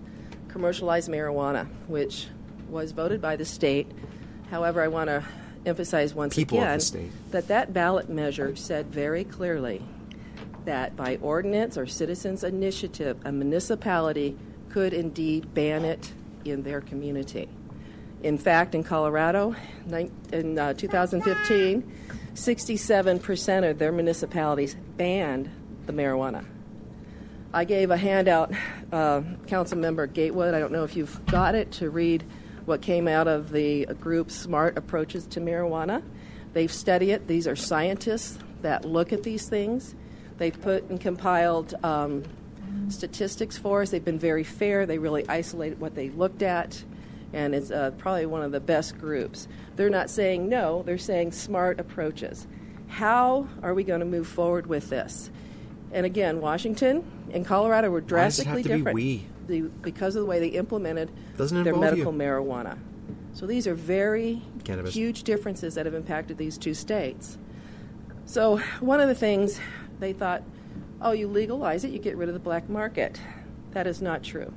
commercialized 0.49 1.09
marijuana, 1.09 1.67
which 1.87 2.27
was 2.69 2.91
voted 2.91 3.21
by 3.21 3.35
the 3.35 3.45
state. 3.45 3.87
However, 4.49 4.81
I 4.81 4.87
want 4.87 5.07
to 5.09 5.23
emphasize 5.65 6.13
once 6.13 6.35
People 6.35 6.57
of 6.57 6.63
the 6.63 6.67
again 6.69 6.79
state. 6.79 7.11
that 7.31 7.47
that 7.47 7.73
ballot 7.73 8.09
measure 8.09 8.55
said 8.55 8.87
very 8.87 9.23
clearly 9.23 9.81
that 10.65 10.95
by 10.95 11.17
ordinance 11.21 11.77
or 11.77 11.87
citizens' 11.87 12.43
initiative, 12.43 13.17
a 13.25 13.31
municipality 13.31 14.37
could 14.71 14.93
indeed 14.93 15.53
ban 15.53 15.83
it 15.83 16.11
in 16.45 16.63
their 16.63 16.81
community. 16.81 17.47
In 18.23 18.37
fact, 18.37 18.75
in 18.75 18.83
Colorado, 18.83 19.55
in 20.31 20.59
uh, 20.59 20.73
2015, 20.73 21.91
67% 22.33 23.69
of 23.69 23.79
their 23.79 23.91
municipalities 23.91 24.75
banned 24.95 25.49
the 25.87 25.93
marijuana. 25.93 26.45
I 27.53 27.65
gave 27.65 27.91
a 27.91 27.97
handout, 27.97 28.53
uh, 28.91 29.21
Council 29.47 29.77
Member 29.77 30.07
Gatewood. 30.07 30.53
I 30.53 30.59
don't 30.59 30.71
know 30.71 30.83
if 30.83 30.95
you've 30.95 31.25
got 31.25 31.55
it 31.55 31.71
to 31.73 31.89
read 31.89 32.23
what 32.65 32.81
came 32.81 33.07
out 33.07 33.27
of 33.27 33.51
the 33.51 33.85
group 33.99 34.31
Smart 34.31 34.77
Approaches 34.77 35.25
to 35.27 35.41
Marijuana. 35.41 36.01
They've 36.53 36.71
studied 36.71 37.11
it. 37.11 37.27
These 37.27 37.47
are 37.47 37.55
scientists 37.55 38.37
that 38.61 38.85
look 38.85 39.11
at 39.11 39.23
these 39.23 39.49
things. 39.49 39.95
They've 40.37 40.59
put 40.59 40.89
and 40.89 41.01
compiled 41.01 41.73
um, 41.83 42.23
statistics 42.89 43.57
for 43.57 43.81
us. 43.81 43.89
They've 43.89 44.03
been 44.03 44.19
very 44.19 44.43
fair. 44.43 44.85
They 44.85 44.97
really 44.97 45.27
isolated 45.27 45.79
what 45.79 45.95
they 45.95 46.09
looked 46.09 46.41
at, 46.41 46.83
and 47.33 47.55
it's 47.55 47.71
uh, 47.71 47.91
probably 47.97 48.25
one 48.25 48.43
of 48.43 48.51
the 48.51 48.59
best 48.59 48.97
groups. 48.97 49.47
They're 49.75 49.89
not 49.89 50.09
saying 50.09 50.49
no, 50.49 50.83
they're 50.83 50.97
saying 50.97 51.31
smart 51.31 51.79
approaches. 51.79 52.47
How 52.87 53.47
are 53.63 53.73
we 53.73 53.83
going 53.83 54.01
to 54.01 54.05
move 54.05 54.27
forward 54.27 54.67
with 54.67 54.89
this? 54.89 55.29
And 55.93 56.05
again, 56.05 56.41
Washington 56.41 57.03
and 57.33 57.45
Colorado 57.45 57.89
were 57.89 58.01
Why 58.01 58.25
does 58.25 58.39
it 58.39 58.45
have 58.47 58.55
drastically 58.55 58.63
be 58.63 58.77
different 58.77 58.95
we? 58.95 59.25
The, 59.47 59.61
because 59.81 60.15
of 60.15 60.21
the 60.21 60.25
way 60.25 60.39
they 60.39 60.47
implemented 60.49 61.09
their 61.37 61.75
medical 61.75 62.13
you. 62.13 62.19
marijuana. 62.19 62.77
So 63.33 63.45
these 63.45 63.67
are 63.67 63.73
very 63.73 64.41
Cannabis. 64.63 64.93
huge 64.93 65.23
differences 65.23 65.75
that 65.75 65.85
have 65.85 65.95
impacted 65.95 66.37
these 66.37 66.57
two 66.57 66.73
states. 66.73 67.37
So 68.25 68.57
one 68.79 68.99
of 68.99 69.07
the 69.07 69.15
things 69.15 69.59
they 69.99 70.13
thought, 70.13 70.43
oh, 71.01 71.11
you 71.11 71.27
legalize 71.27 71.83
it, 71.83 71.91
you 71.91 71.99
get 71.99 72.15
rid 72.15 72.29
of 72.29 72.33
the 72.33 72.39
black 72.39 72.69
market. 72.69 73.19
That 73.71 73.87
is 73.87 74.01
not 74.01 74.23
true. 74.23 74.53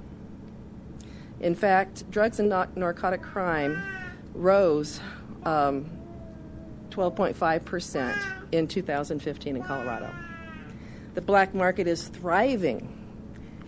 In 1.41 1.55
fact, 1.55 2.11
drugs 2.11 2.41
and 2.41 2.49
narcotic 2.49 3.23
crime 3.23 3.83
rose 4.35 5.01
um, 5.45 5.91
12.5% 6.91 8.19
in 8.53 8.69
2015 8.69 9.57
in 9.57 9.63
Colorado. 9.63 10.15
The 11.15 11.21
black 11.21 11.55
market 11.55 11.87
is 11.87 12.09
thriving, 12.09 12.89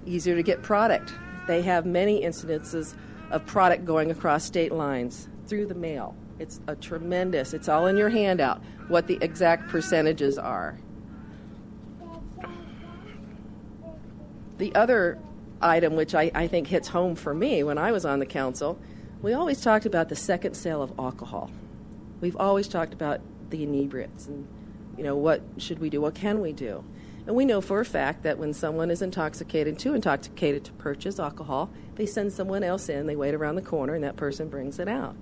easier 0.05 0.35
to 0.37 0.43
get 0.43 0.63
product. 0.63 1.13
They 1.47 1.63
have 1.63 1.87
many 1.87 2.23
incidences 2.23 2.95
of 3.31 3.47
product 3.47 3.85
going 3.85 4.11
across 4.11 4.45
state 4.45 4.73
lines 4.73 5.29
through 5.47 5.67
the 5.67 5.75
mail. 5.75 6.17
It's 6.39 6.61
a 6.67 6.77
tremendous, 6.77 7.55
it's 7.55 7.69
all 7.69 7.87
in 7.87 7.97
your 7.97 8.09
handout 8.09 8.63
what 8.89 9.07
the 9.07 9.19
exact 9.21 9.69
percentages 9.69 10.39
are. 10.39 10.79
The 14.59 14.75
other 14.75 15.19
item, 15.61 15.97
which 15.97 16.15
I, 16.15 16.31
I 16.35 16.47
think 16.47 16.69
hits 16.69 16.89
home 16.89 17.15
for 17.15 17.35
me 17.35 17.63
when 17.63 17.79
I 17.79 17.93
was 17.93 18.05
on 18.05 18.19
the 18.19 18.27
council, 18.27 18.79
we 19.23 19.33
always 19.33 19.61
talked 19.61 19.87
about 19.87 20.09
the 20.09 20.17
second 20.17 20.55
sale 20.55 20.83
of 20.83 20.93
alcohol. 20.99 21.51
We've 22.21 22.37
always 22.37 22.69
talked 22.69 22.93
about 22.93 23.21
the 23.51 23.63
inebriates 23.63 24.27
and, 24.27 24.47
you 24.97 25.05
know, 25.05 25.17
what 25.17 25.43
should 25.59 25.79
we 25.79 25.91
do? 25.91 26.01
What 26.01 26.15
can 26.15 26.41
we 26.41 26.53
do? 26.53 26.85
And 27.27 27.35
we 27.35 27.45
know 27.45 27.61
for 27.61 27.81
a 27.81 27.85
fact 27.85 28.23
that 28.23 28.39
when 28.39 28.55
someone 28.55 28.91
is 28.91 29.03
intoxicated, 29.03 29.79
too 29.79 29.95
intoxicated 29.95 30.65
to 30.65 30.73
purchase 30.73 31.19
alcohol, 31.19 31.71
they 31.97 32.07
send 32.07 32.33
someone 32.33 32.63
else 32.63 32.89
in, 32.89 33.07
they 33.07 33.17
wait 33.17 33.35
around 33.35 33.57
the 33.57 33.63
corner, 33.63 33.95
and 33.95 34.05
that 34.05 34.17
person 34.17 34.49
brings 34.49 34.79
it 34.79 34.87
out. 34.87 35.17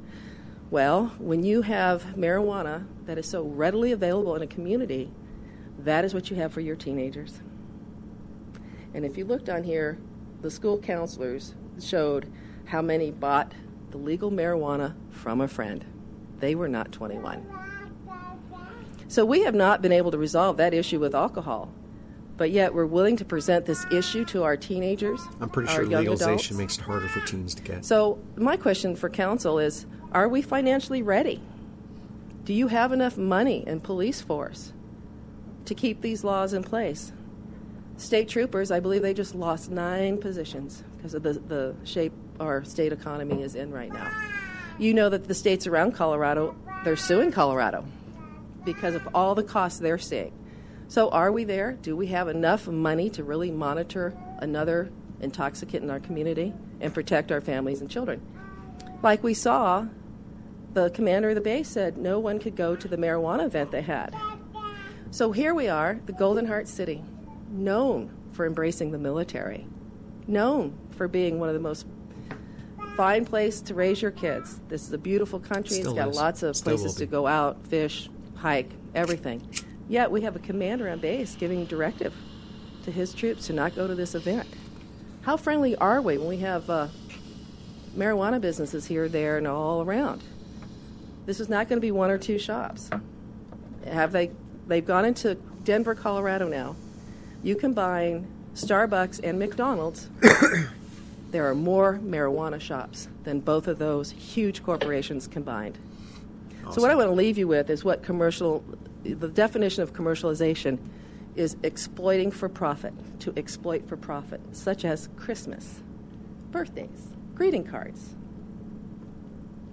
Well, 0.70 1.12
when 1.18 1.44
you 1.44 1.62
have 1.62 2.02
marijuana 2.16 2.86
that 3.06 3.16
is 3.16 3.28
so 3.28 3.42
readily 3.42 3.92
available 3.92 4.34
in 4.34 4.42
a 4.42 4.46
community, 4.46 5.10
that 5.78 6.04
is 6.04 6.12
what 6.12 6.30
you 6.30 6.36
have 6.36 6.52
for 6.52 6.60
your 6.60 6.76
teenagers. 6.76 7.40
And 8.94 9.04
if 9.04 9.18
you 9.18 9.24
looked 9.24 9.48
on 9.48 9.64
here, 9.64 9.98
the 10.40 10.50
school 10.50 10.78
counselors 10.78 11.54
showed 11.80 12.30
how 12.66 12.80
many 12.80 13.10
bought 13.10 13.52
the 13.90 13.98
legal 13.98 14.30
marijuana 14.30 14.94
from 15.10 15.40
a 15.40 15.48
friend. 15.48 15.84
They 16.38 16.54
were 16.54 16.68
not 16.68 16.92
21. 16.92 17.46
So 19.08 19.24
we 19.24 19.42
have 19.42 19.54
not 19.54 19.82
been 19.82 19.92
able 19.92 20.10
to 20.10 20.18
resolve 20.18 20.56
that 20.56 20.74
issue 20.74 20.98
with 20.98 21.14
alcohol. 21.14 21.70
But 22.36 22.50
yet 22.50 22.74
we're 22.74 22.86
willing 22.86 23.16
to 23.18 23.24
present 23.24 23.64
this 23.64 23.86
issue 23.92 24.24
to 24.26 24.42
our 24.42 24.56
teenagers. 24.56 25.20
I'm 25.40 25.48
pretty 25.48 25.72
sure 25.72 25.86
legalization 25.86 26.32
adults. 26.32 26.50
makes 26.52 26.78
it 26.78 26.82
harder 26.82 27.06
for 27.06 27.20
teens 27.20 27.54
to 27.54 27.62
get. 27.62 27.84
So, 27.84 28.18
my 28.34 28.56
question 28.56 28.96
for 28.96 29.08
council 29.08 29.60
is 29.60 29.86
Are 30.10 30.28
we 30.28 30.42
financially 30.42 31.00
ready? 31.00 31.40
Do 32.44 32.52
you 32.52 32.66
have 32.68 32.92
enough 32.92 33.16
money 33.16 33.62
and 33.66 33.82
police 33.82 34.20
force 34.20 34.72
to 35.64 35.74
keep 35.74 36.00
these 36.00 36.24
laws 36.24 36.52
in 36.52 36.64
place? 36.64 37.12
State 37.96 38.28
troopers, 38.28 38.70
I 38.70 38.80
believe 38.80 39.02
they 39.02 39.14
just 39.14 39.34
lost 39.34 39.70
nine 39.70 40.18
positions 40.18 40.82
because 40.96 41.14
of 41.14 41.22
the, 41.22 41.34
the 41.34 41.74
shape 41.84 42.12
our 42.40 42.64
state 42.64 42.92
economy 42.92 43.42
is 43.42 43.54
in 43.54 43.70
right 43.70 43.92
now. 43.92 44.10
You 44.78 44.94
know 44.94 45.08
that 45.08 45.28
the 45.28 45.34
states 45.34 45.66
around 45.68 45.92
Colorado, 45.92 46.56
they're 46.84 46.96
suing 46.96 47.30
Colorado 47.30 47.84
because 48.64 48.94
of 48.96 49.08
all 49.14 49.36
the 49.36 49.44
costs 49.44 49.78
they're 49.78 49.98
seeing. 49.98 50.32
So, 50.88 51.08
are 51.10 51.30
we 51.30 51.44
there? 51.44 51.72
Do 51.72 51.96
we 51.96 52.08
have 52.08 52.28
enough 52.28 52.66
money 52.66 53.08
to 53.10 53.24
really 53.24 53.50
monitor 53.50 54.12
another 54.38 54.90
intoxicant 55.20 55.84
in 55.84 55.90
our 55.90 56.00
community 56.00 56.52
and 56.80 56.92
protect 56.92 57.30
our 57.30 57.40
families 57.40 57.80
and 57.80 57.88
children? 57.88 58.20
Like 59.02 59.22
we 59.22 59.34
saw, 59.34 59.86
the 60.72 60.90
commander 60.90 61.30
of 61.30 61.36
the 61.36 61.40
base 61.40 61.68
said 61.68 61.96
no 61.96 62.18
one 62.18 62.38
could 62.38 62.56
go 62.56 62.74
to 62.74 62.88
the 62.88 62.96
marijuana 62.96 63.46
event 63.46 63.70
they 63.70 63.82
had. 63.82 64.14
So, 65.10 65.30
here 65.32 65.54
we 65.54 65.68
are, 65.68 66.00
the 66.06 66.12
Golden 66.12 66.46
Heart 66.46 66.68
City, 66.68 67.02
known 67.54 68.10
for 68.32 68.46
embracing 68.46 68.90
the 68.90 68.98
military, 68.98 69.66
known 70.26 70.76
for 70.90 71.08
being 71.08 71.38
one 71.38 71.48
of 71.48 71.54
the 71.54 71.60
most 71.60 71.86
fine 72.96 73.24
place 73.24 73.60
to 73.60 73.74
raise 73.74 74.02
your 74.02 74.10
kids. 74.10 74.60
This 74.68 74.86
is 74.86 74.92
a 74.92 74.98
beautiful 74.98 75.40
country. 75.40 75.76
Still 75.76 75.92
it's 75.92 75.98
got 75.98 76.08
is. 76.10 76.16
lots 76.16 76.42
of 76.42 76.56
Still 76.56 76.76
places 76.76 76.94
to 76.96 77.06
go 77.06 77.26
out, 77.26 77.64
fish, 77.66 78.08
hike, 78.36 78.70
everything. 78.94 79.48
Yet 79.88 80.10
we 80.10 80.22
have 80.22 80.36
a 80.36 80.40
commander 80.40 80.88
on 80.88 80.98
base 80.98 81.34
giving 81.34 81.64
directive 81.66 82.14
to 82.84 82.90
his 82.90 83.12
troops 83.14 83.46
to 83.46 83.52
not 83.52 83.74
go 83.74 83.86
to 83.86 83.94
this 83.94 84.14
event. 84.14 84.48
How 85.22 85.36
friendly 85.36 85.76
are 85.76 86.02
we 86.02 86.18
when 86.18 86.28
we 86.28 86.38
have 86.38 86.68
uh, 86.68 86.88
marijuana 87.96 88.40
businesses 88.40 88.86
here, 88.86 89.08
there, 89.08 89.38
and 89.38 89.46
all 89.46 89.82
around? 89.82 90.22
This 91.26 91.40
is 91.40 91.48
not 91.48 91.68
going 91.68 91.78
to 91.78 91.80
be 91.80 91.92
one 91.92 92.10
or 92.10 92.18
two 92.18 92.38
shops. 92.38 92.90
Have 93.86 94.12
they? 94.12 94.30
They've 94.66 94.84
gone 94.84 95.04
into 95.04 95.34
Denver, 95.64 95.94
Colorado 95.94 96.48
now. 96.48 96.76
You 97.44 97.54
combine 97.54 98.26
Starbucks 98.54 99.20
and 99.22 99.38
McDonald's. 99.38 100.08
there 101.30 101.46
are 101.46 101.54
more 101.54 102.00
marijuana 102.02 102.58
shops 102.58 103.06
than 103.24 103.40
both 103.40 103.68
of 103.68 103.78
those 103.78 104.10
huge 104.10 104.62
corporations 104.62 105.28
combined. 105.28 105.76
So 106.72 106.80
what 106.80 106.90
I 106.90 106.94
want 106.94 107.08
to 107.08 107.14
leave 107.14 107.36
you 107.36 107.46
with 107.46 107.68
is 107.68 107.84
what 107.84 108.02
commercial, 108.02 108.64
the 109.02 109.28
definition 109.28 109.82
of 109.82 109.92
commercialization 109.92 110.78
is 111.36 111.58
exploiting 111.62 112.30
for 112.30 112.48
profit, 112.48 112.94
to 113.20 113.34
exploit 113.36 113.86
for 113.86 113.98
profit, 113.98 114.40
such 114.52 114.86
as 114.86 115.10
Christmas, 115.16 115.82
birthdays, 116.50 117.08
greeting 117.34 117.64
cards. 117.64 118.14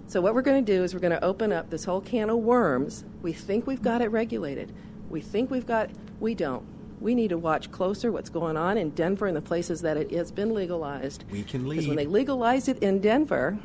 So 0.08 0.20
what 0.20 0.34
we're 0.34 0.42
going 0.42 0.62
to 0.62 0.72
do 0.76 0.84
is 0.84 0.92
we're 0.92 1.00
going 1.00 1.18
to 1.18 1.24
open 1.24 1.54
up 1.54 1.70
this 1.70 1.86
whole 1.86 2.02
can 2.02 2.28
of 2.28 2.36
worms. 2.36 3.06
We 3.22 3.32
think 3.32 3.66
we've 3.66 3.80
got 3.80 4.02
it 4.02 4.08
regulated. 4.08 4.74
We 5.08 5.22
think 5.22 5.50
we've 5.50 5.66
got, 5.66 5.88
we 6.20 6.34
don't. 6.34 6.66
We 7.02 7.14
need 7.16 7.28
to 7.28 7.38
watch 7.38 7.72
closer 7.72 8.12
what's 8.12 8.30
going 8.30 8.56
on 8.56 8.78
in 8.78 8.90
Denver 8.90 9.26
and 9.26 9.36
the 9.36 9.42
places 9.42 9.82
that 9.82 9.96
it 9.96 10.12
has 10.12 10.30
been 10.30 10.54
legalized. 10.54 11.24
We 11.30 11.42
can 11.42 11.68
Because 11.68 11.88
when 11.88 11.96
they 11.96 12.06
legalized 12.06 12.68
it 12.68 12.80
in 12.82 13.00
Denver, 13.00 13.58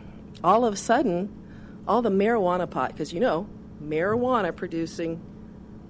all 0.43 0.65
of 0.65 0.73
a 0.73 0.77
sudden, 0.77 1.29
all 1.87 2.01
the 2.01 2.09
marijuana 2.09 2.69
pot, 2.69 2.93
because 2.93 3.13
you 3.13 3.19
know, 3.19 3.47
marijuana 3.81 4.55
producing, 4.55 5.21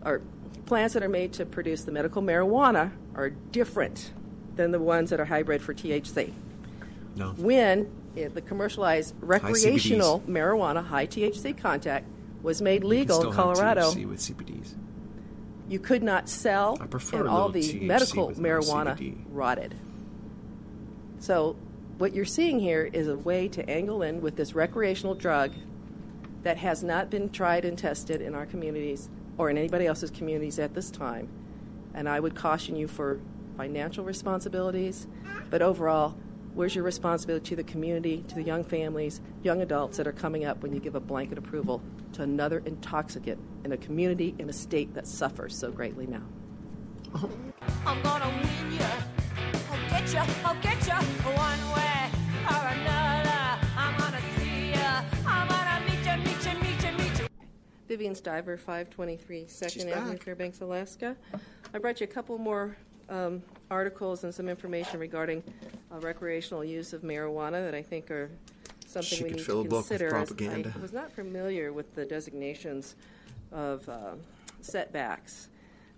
or 0.04 0.22
plants 0.66 0.94
that 0.94 1.04
are 1.04 1.10
made 1.10 1.34
to 1.34 1.46
produce 1.46 1.84
the 1.84 1.92
medical 1.92 2.22
marijuana 2.22 2.92
are 3.16 3.30
different 3.30 4.12
than 4.56 4.72
the 4.72 4.80
ones 4.80 5.10
that 5.10 5.20
are 5.20 5.26
hybrid 5.26 5.62
for 5.62 5.74
THC. 5.74 6.34
No. 7.16 7.30
When 7.32 7.90
it, 8.16 8.34
the 8.34 8.42
commercialized 8.42 9.16
recreational 9.22 10.22
marijuana, 10.28 10.86
high 10.86 11.08
THC 11.08 11.58
contact, 11.58 12.06
was 12.44 12.62
made 12.62 12.84
legal 12.84 13.22
in 13.22 13.28
have 13.28 13.36
Colorado, 13.36 13.92
THC 13.92 14.06
with 14.08 14.20
CBDs. 14.20 14.76
You 15.70 15.80
could 15.80 16.04
not 16.04 16.30
sell, 16.30 16.78
and 16.80 17.28
all 17.28 17.50
the 17.50 17.60
THC 17.62 17.82
medical 17.82 18.32
marijuana 18.32 19.18
rotted. 19.30 19.76
So, 21.20 21.56
what 21.98 22.14
you're 22.14 22.26
seeing 22.26 22.60
here 22.60 22.86
is 22.86 23.08
a 23.08 23.18
way 23.18 23.48
to 23.50 23.68
angle 23.70 24.02
in 24.04 24.22
with 24.22 24.36
this 24.36 24.54
recreational 24.54 25.16
drug 25.16 25.52
that 26.44 26.58
has 26.58 26.84
not 26.84 27.10
been 27.10 27.30
tried 27.30 27.66
and 27.66 27.78
tested 27.78 28.22
in 28.22 28.36
our 28.36 28.46
communities 28.46 29.10
or 29.38 29.50
in 29.50 29.58
anybody 29.58 29.88
else's 29.88 30.12
communities 30.12 30.60
at 30.60 30.74
this 30.74 30.90
time. 30.92 31.28
And 31.94 32.08
I 32.08 32.20
would 32.20 32.36
caution 32.36 32.76
you 32.76 32.88
for 32.88 33.20
financial 33.58 34.06
responsibilities, 34.06 35.08
but 35.50 35.62
overall, 35.62 36.16
where's 36.58 36.74
your 36.74 36.84
responsibility 36.84 37.50
to 37.50 37.56
the 37.56 37.64
community, 37.64 38.24
to 38.28 38.34
the 38.34 38.42
young 38.42 38.64
families, 38.64 39.22
young 39.44 39.62
adults 39.62 39.96
that 39.96 40.08
are 40.08 40.12
coming 40.12 40.44
up 40.44 40.64
when 40.64 40.74
you 40.74 40.80
give 40.80 40.96
a 40.96 41.00
blanket 41.00 41.38
approval 41.38 41.84
to 42.12 42.24
another 42.24 42.64
intoxicant 42.66 43.40
in 43.64 43.74
a 43.74 43.78
community, 43.78 44.34
in 44.40 44.50
a 44.50 44.54
state 44.54 44.92
that 44.96 45.06
suffers 45.06 45.56
so 45.56 45.72
greatly 45.72 46.08
now? 46.08 46.24
I'm 47.86 48.02
gonna 48.02 48.28
win 48.28 48.74
ya. 48.74 48.90
I'll 49.72 49.90
get 49.92 50.12
ya. 50.12 50.26
I'll 50.44 50.62
get 50.62 50.88
ya. 50.88 51.00
One 51.00 51.76
way 51.76 52.10
or 52.50 52.68
another. 52.74 53.60
I'm 53.78 53.96
gonna 54.00 54.22
see 54.40 54.72
ya. 54.72 55.04
I'm 55.28 55.48
gonna 55.48 55.86
meet 55.86 56.04
ya, 56.04 56.18
meet 56.18 56.44
ya, 56.44 56.54
meet 56.60 56.84
ya, 56.84 56.92
meet 56.98 57.20
ya. 57.20 57.28
Vivian 57.88 58.16
Stiver, 58.16 58.58
523 58.58 59.42
She's 59.42 59.52
Second 59.52 59.90
Avenue. 59.92 60.18
Fairbanks, 60.18 60.62
Alaska. 60.62 61.16
I 61.72 61.78
brought 61.78 62.02
you 62.02 62.06
a 62.06 62.08
couple 62.08 62.40
more 62.40 62.76
um, 63.10 63.42
articles 63.72 64.24
and 64.24 64.34
some 64.34 64.50
information 64.50 65.00
regarding 65.00 65.44
uh, 65.92 66.00
recreational 66.00 66.64
use 66.64 66.94
of 66.94 67.02
marijuana 67.02 67.64
that 67.64 67.76
I 67.76 67.82
think 67.82 68.12
are 68.12 68.30
something 68.86 69.18
She 69.18 69.24
we 69.24 69.30
could 69.30 69.38
need 69.38 69.46
fill 69.46 69.62
to 69.64 69.68
a 69.68 69.70
book 69.70 69.90
with 69.90 70.00
consider. 70.00 70.16
as 70.16 70.28
propaganda. 70.30 70.74
I 70.76 70.82
was 70.82 70.94
not 70.94 71.12
familiar 71.12 71.74
with 71.74 71.94
the 71.96 72.06
designations 72.06 72.96
of 73.52 73.88
uh, 73.90 74.16
setbacks. 74.62 75.50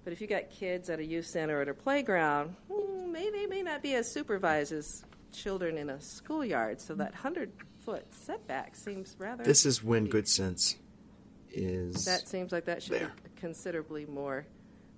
But 0.03 0.13
if 0.13 0.21
you 0.21 0.27
got 0.27 0.49
kids 0.49 0.89
at 0.89 0.99
a 0.99 1.05
youth 1.05 1.25
center 1.25 1.59
or 1.59 1.61
at 1.63 1.69
a 1.69 1.73
playground, 1.73 2.55
hmm, 2.71 3.11
maybe 3.11 3.39
they 3.39 3.45
may 3.47 3.61
not 3.61 3.81
be 3.83 3.95
as 3.95 4.11
supervised 4.11 4.71
as 4.71 5.03
children 5.31 5.77
in 5.77 5.89
a 5.89 5.99
schoolyard. 6.01 6.79
So 6.81 6.95
that 6.95 7.11
100 7.11 7.51
foot 7.79 8.05
setback 8.11 8.75
seems 8.75 9.15
rather. 9.19 9.43
This 9.43 9.65
is 9.65 9.83
when 9.83 10.05
good 10.05 10.27
sense 10.27 10.77
is. 11.51 12.05
That 12.05 12.27
seems 12.27 12.51
like 12.51 12.65
that 12.65 12.81
should 12.83 12.93
There. 12.93 13.11
be 13.23 13.29
considerably 13.39 14.05
more 14.05 14.45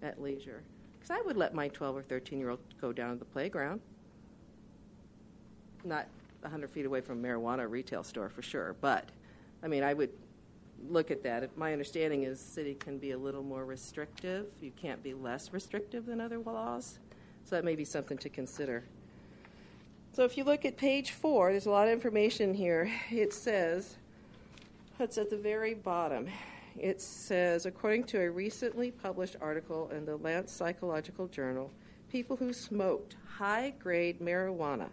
at 0.01 0.21
leisure. 0.21 0.63
Because 1.01 1.17
I 1.17 1.21
would 1.25 1.35
let 1.35 1.55
my 1.55 1.67
12 1.69 1.97
or 1.97 2.03
13 2.03 2.37
year 2.39 2.51
old 2.51 2.59
go 2.79 2.93
down 2.93 3.13
to 3.13 3.19
the 3.19 3.25
playground. 3.25 3.81
Not 5.83 6.07
100 6.41 6.69
feet 6.69 6.85
away 6.85 7.01
from 7.01 7.23
a 7.23 7.27
marijuana 7.27 7.67
retail 7.67 8.03
store 8.03 8.29
for 8.29 8.43
sure, 8.43 8.75
but 8.81 9.09
I 9.63 9.67
mean, 9.67 9.83
I 9.83 9.95
would 9.95 10.11
look 10.89 11.09
at 11.09 11.23
that. 11.23 11.55
My 11.57 11.71
understanding 11.73 12.23
is 12.23 12.39
city 12.39 12.75
can 12.75 12.99
be 12.99 13.11
a 13.11 13.17
little 13.17 13.43
more 13.43 13.65
restrictive. 13.65 14.47
You 14.61 14.71
can't 14.79 15.01
be 15.01 15.13
less 15.13 15.53
restrictive 15.53 16.05
than 16.05 16.21
other 16.21 16.37
laws. 16.37 16.99
So 17.45 17.55
that 17.55 17.65
may 17.65 17.75
be 17.75 17.85
something 17.85 18.17
to 18.19 18.29
consider. 18.29 18.83
So 20.13 20.23
if 20.23 20.37
you 20.37 20.43
look 20.43 20.65
at 20.65 20.77
page 20.77 21.11
four, 21.11 21.51
there's 21.51 21.65
a 21.65 21.71
lot 21.71 21.87
of 21.87 21.93
information 21.93 22.53
here. 22.53 22.91
It 23.09 23.33
says, 23.33 23.95
it's 24.99 25.17
at 25.17 25.31
the 25.31 25.37
very 25.37 25.73
bottom. 25.73 26.27
It 26.77 27.01
says, 27.01 27.65
according 27.65 28.05
to 28.05 28.21
a 28.21 28.29
recently 28.29 28.91
published 28.91 29.35
article 29.41 29.89
in 29.89 30.05
the 30.05 30.15
Lance 30.17 30.51
Psychological 30.51 31.27
Journal, 31.27 31.71
people 32.09 32.37
who 32.37 32.53
smoked 32.53 33.17
high 33.25 33.73
grade 33.79 34.19
marijuana, 34.19 34.89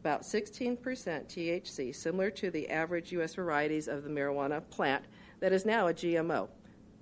about 0.00 0.22
16% 0.22 0.78
THC, 0.78 1.94
similar 1.94 2.30
to 2.30 2.50
the 2.50 2.68
average 2.68 3.12
U.S. 3.12 3.34
varieties 3.34 3.86
of 3.86 4.02
the 4.02 4.10
marijuana 4.10 4.62
plant 4.70 5.04
that 5.40 5.52
is 5.52 5.64
now 5.64 5.88
a 5.88 5.94
GMO. 5.94 6.48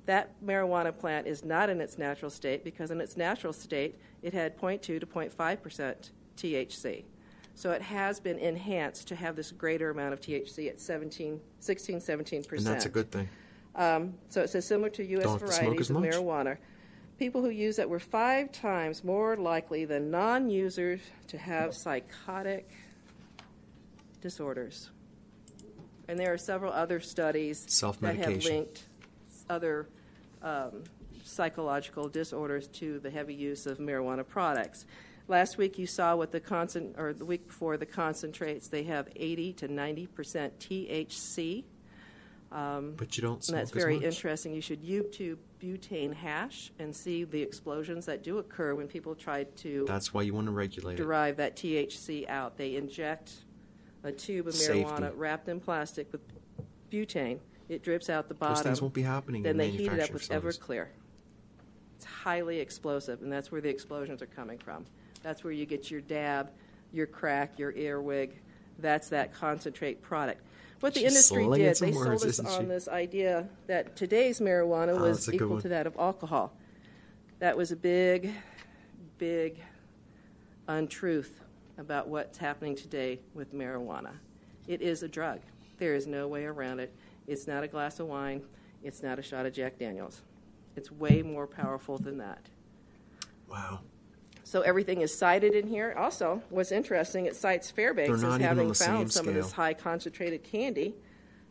That 0.06 0.34
marijuana 0.44 0.96
plant 0.96 1.26
is 1.26 1.44
not 1.44 1.70
in 1.70 1.80
its 1.80 1.96
natural 1.96 2.30
state 2.30 2.64
because, 2.64 2.90
in 2.90 3.00
its 3.00 3.16
natural 3.16 3.52
state, 3.52 3.98
it 4.22 4.34
had 4.34 4.58
0.2 4.58 4.80
to 4.80 5.00
0.5% 5.00 6.10
THC. 6.36 7.04
So 7.54 7.70
it 7.72 7.82
has 7.82 8.20
been 8.20 8.38
enhanced 8.38 9.08
to 9.08 9.16
have 9.16 9.36
this 9.36 9.52
greater 9.52 9.90
amount 9.90 10.12
of 10.12 10.20
THC 10.20 10.68
at 10.68 10.80
17, 10.80 11.40
16, 11.58 11.98
17%. 11.98 12.52
And 12.52 12.66
that's 12.66 12.86
a 12.86 12.88
good 12.88 13.10
thing. 13.10 13.28
Um, 13.80 14.12
so 14.28 14.42
it 14.42 14.50
says 14.50 14.66
similar 14.66 14.90
to 14.90 15.04
U.S. 15.04 15.24
Don't 15.24 15.40
have 15.40 15.48
to 15.48 15.54
smoke 15.54 15.64
varieties 15.64 15.90
of 15.90 15.96
marijuana. 15.96 16.58
People 17.18 17.40
who 17.40 17.48
use 17.48 17.78
it 17.78 17.88
were 17.88 17.98
five 17.98 18.52
times 18.52 19.02
more 19.02 19.36
likely 19.36 19.86
than 19.86 20.10
non 20.10 20.50
users 20.50 21.00
to 21.28 21.38
have 21.38 21.74
psychotic 21.74 22.70
disorders. 24.20 24.90
And 26.08 26.18
there 26.18 26.30
are 26.30 26.38
several 26.38 26.74
other 26.74 27.00
studies 27.00 27.64
that 28.00 28.16
have 28.16 28.44
linked 28.44 28.84
other 29.48 29.88
um, 30.42 30.84
psychological 31.24 32.08
disorders 32.10 32.66
to 32.68 32.98
the 32.98 33.08
heavy 33.08 33.34
use 33.34 33.64
of 33.64 33.78
marijuana 33.78 34.28
products. 34.28 34.84
Last 35.26 35.56
week 35.56 35.78
you 35.78 35.86
saw 35.86 36.16
what 36.16 36.32
the 36.32 36.40
concent, 36.40 36.96
or 36.98 37.14
the 37.14 37.24
week 37.24 37.46
before 37.46 37.78
the 37.78 37.86
concentrates, 37.86 38.68
they 38.68 38.82
have 38.82 39.08
80 39.16 39.54
to 39.54 39.68
90 39.68 40.06
percent 40.08 40.58
THC. 40.58 41.64
Um, 42.52 42.94
but 42.96 43.16
you 43.16 43.22
don't 43.22 43.40
that's 43.46 43.70
very 43.70 43.94
much. 43.96 44.04
interesting. 44.04 44.52
You 44.52 44.60
should 44.60 44.82
YouTube 44.82 45.36
butane 45.62 46.12
hash 46.12 46.72
and 46.80 46.94
see 46.94 47.22
the 47.22 47.40
explosions 47.40 48.06
that 48.06 48.24
do 48.24 48.38
occur 48.38 48.74
when 48.74 48.88
people 48.88 49.14
try 49.14 49.44
to 49.44 49.84
That's 49.86 50.12
why 50.12 50.22
you 50.22 50.34
want 50.34 50.46
to 50.46 50.52
regulate 50.52 50.94
it. 50.94 50.96
derive 50.96 51.36
that 51.36 51.54
THC 51.56 52.28
out. 52.28 52.56
They 52.56 52.74
inject 52.74 53.32
a 54.02 54.10
tube 54.10 54.48
of 54.48 54.54
Safety. 54.54 54.82
marijuana 54.82 55.12
wrapped 55.14 55.48
in 55.48 55.60
plastic 55.60 56.10
with 56.10 56.22
butane. 56.90 57.38
It 57.68 57.84
drips 57.84 58.10
out 58.10 58.26
the 58.26 58.34
bottom. 58.34 58.56
Those 58.56 58.64
things 58.64 58.82
won't 58.82 58.94
be 58.94 59.02
happening 59.02 59.44
Then 59.44 59.56
they 59.56 59.70
heat 59.70 59.92
it 59.92 60.00
up 60.00 60.10
with 60.10 60.22
facilities. 60.22 60.58
Everclear. 60.58 60.86
It's 61.94 62.04
highly 62.04 62.58
explosive, 62.58 63.22
and 63.22 63.30
that's 63.30 63.52
where 63.52 63.60
the 63.60 63.68
explosions 63.68 64.22
are 64.22 64.26
coming 64.26 64.58
from. 64.58 64.86
That's 65.22 65.44
where 65.44 65.52
you 65.52 65.66
get 65.66 65.88
your 65.90 66.00
dab, 66.00 66.50
your 66.92 67.06
crack, 67.06 67.58
your 67.58 67.72
earwig. 67.72 68.40
That's 68.78 69.08
that 69.10 69.32
concentrate 69.34 70.02
product. 70.02 70.42
What 70.80 70.94
the 70.94 71.00
She's 71.00 71.08
industry 71.12 71.44
did, 71.58 71.76
they 71.76 71.92
sold 71.92 72.24
us 72.24 72.40
on 72.40 72.60
she? 72.62 72.66
this 72.66 72.88
idea 72.88 73.48
that 73.66 73.96
today's 73.96 74.40
marijuana 74.40 74.98
Oh, 74.98 75.02
was 75.02 75.32
equal 75.32 75.48
one. 75.48 75.62
to 75.62 75.68
that 75.68 75.86
of 75.86 75.94
alcohol. 75.98 76.52
That 77.38 77.56
was 77.56 77.70
a 77.70 77.76
big, 77.76 78.32
big 79.18 79.58
untruth 80.68 81.40
about 81.78 82.08
what's 82.08 82.38
happening 82.38 82.74
today 82.76 83.20
with 83.34 83.54
marijuana. 83.54 84.12
It 84.66 84.80
is 84.80 85.02
a 85.02 85.08
drug. 85.08 85.40
There 85.78 85.94
is 85.94 86.06
no 86.06 86.28
way 86.28 86.44
around 86.44 86.80
it. 86.80 86.92
It's 87.26 87.46
not 87.46 87.62
a 87.62 87.68
glass 87.68 88.00
of 88.00 88.06
wine. 88.06 88.42
It's 88.82 89.02
not 89.02 89.18
a 89.18 89.22
shot 89.22 89.44
of 89.46 89.52
Jack 89.52 89.78
Daniels. 89.78 90.22
It's 90.76 90.90
way 90.90 91.22
more 91.22 91.46
powerful 91.46 91.98
than 91.98 92.16
that. 92.18 92.46
Wow. 93.50 93.80
So 94.50 94.62
everything 94.62 95.00
is 95.00 95.16
cited 95.16 95.54
in 95.54 95.68
here. 95.68 95.94
Also, 95.96 96.42
what's 96.48 96.72
interesting, 96.72 97.26
it 97.26 97.36
cites 97.36 97.70
Fairbanks 97.70 98.24
as 98.24 98.40
having 98.40 98.64
on 98.64 98.68
the 98.70 98.74
same 98.74 98.88
found 98.88 99.12
some 99.12 99.28
of 99.28 99.34
this 99.34 99.52
high 99.52 99.74
concentrated 99.74 100.42
candy. 100.42 100.96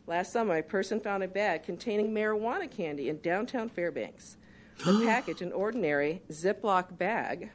Last 0.06 0.34
summer, 0.34 0.58
a 0.58 0.62
person 0.62 1.00
found 1.00 1.22
a 1.22 1.28
bag 1.28 1.62
containing 1.62 2.12
marijuana 2.12 2.70
candy 2.70 3.08
in 3.08 3.18
downtown 3.22 3.70
Fairbanks. 3.70 4.36
The 4.84 5.02
package, 5.06 5.40
an 5.40 5.50
ordinary 5.52 6.20
Ziploc 6.30 6.98
bag, 6.98 7.48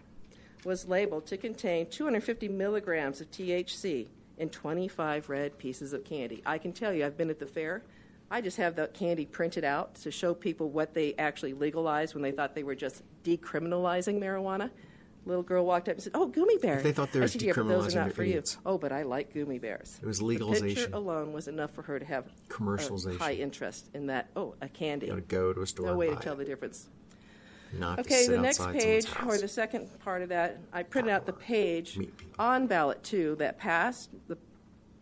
was 0.64 0.88
labeled 0.88 1.28
to 1.28 1.38
contain 1.38 1.92
250 1.92 2.48
milligrams 2.48 3.22
of 3.22 3.30
THC 3.30 4.08
in 4.40 4.50
25 4.50 5.30
red 5.30 5.60
pieces 5.60 5.94
of 5.94 6.04
candy. 6.04 6.42
I 6.44 6.58
can 6.58 6.74
tell 6.74 6.92
you, 6.92 7.06
I've 7.06 7.20
been 7.20 7.30
at 7.30 7.38
the 7.38 7.46
fair. 7.46 7.84
I 8.32 8.42
just 8.42 8.58
have 8.58 8.76
the 8.76 8.88
candy 8.88 9.28
printed 9.28 9.64
out 9.64 9.94
to 9.98 10.10
show 10.10 10.34
people 10.34 10.72
what 10.72 10.96
they 10.96 11.14
actually 11.20 11.54
legalized 11.54 12.16
when 12.16 12.24
they 12.24 12.32
thought 12.32 12.56
they 12.56 12.64
were 12.64 12.74
just 12.74 13.04
decriminalizing 13.24 14.20
marijuana. 14.20 14.72
Little 15.26 15.44
girl 15.44 15.66
walked 15.66 15.90
up 15.90 15.96
and 15.96 16.04
said, 16.04 16.12
"Oh, 16.14 16.28
gummy 16.28 16.60
bears." 16.60 16.84
They 16.84 16.92
thought 16.92 17.12
they 17.12 17.20
were 17.20 17.26
I 17.26 17.30
yeah, 17.40 17.54
but 17.56 17.68
those 17.68 17.96
are 17.96 18.06
not 18.06 18.14
for 18.14 18.24
you. 18.24 18.44
Oh, 18.64 18.78
but 18.78 18.92
I 18.92 19.02
like 19.02 19.34
gummy 19.34 19.58
bears. 19.58 20.00
It 20.02 20.06
was 20.06 20.22
legalization. 20.22 20.68
The 20.68 20.76
picture 20.76 20.96
alone 20.96 21.34
was 21.34 21.48
enough 21.48 21.72
for 21.72 21.82
her 21.82 21.98
to 21.98 22.06
have 22.06 22.26
commercialization 22.48 23.18
high 23.18 23.34
interest 23.34 23.90
in 23.96 24.06
that. 24.08 24.30
Oh, 24.36 24.54
a 24.62 24.70
candy. 24.70 25.08
You 25.08 25.16
to 25.16 25.22
go 25.22 25.52
to 25.52 25.62
a 25.62 25.68
store. 25.68 25.88
No 25.88 25.96
way 25.96 26.10
to 26.10 26.16
tell 26.18 26.34
it. 26.34 26.38
the 26.38 26.46
difference. 26.46 26.90
Not 27.74 28.00
okay, 28.00 28.28
the 28.28 28.38
next 28.38 28.64
page 28.72 29.08
or 29.26 29.38
the 29.38 29.48
second 29.48 29.90
part 30.00 30.22
of 30.22 30.30
that, 30.30 30.60
I 30.72 30.84
printed 30.84 31.12
out 31.12 31.26
the 31.26 31.34
page 31.34 31.98
on 32.38 32.68
ballot 32.68 33.04
two 33.04 33.36
that 33.38 33.58
passed 33.58 34.12
the 34.28 34.38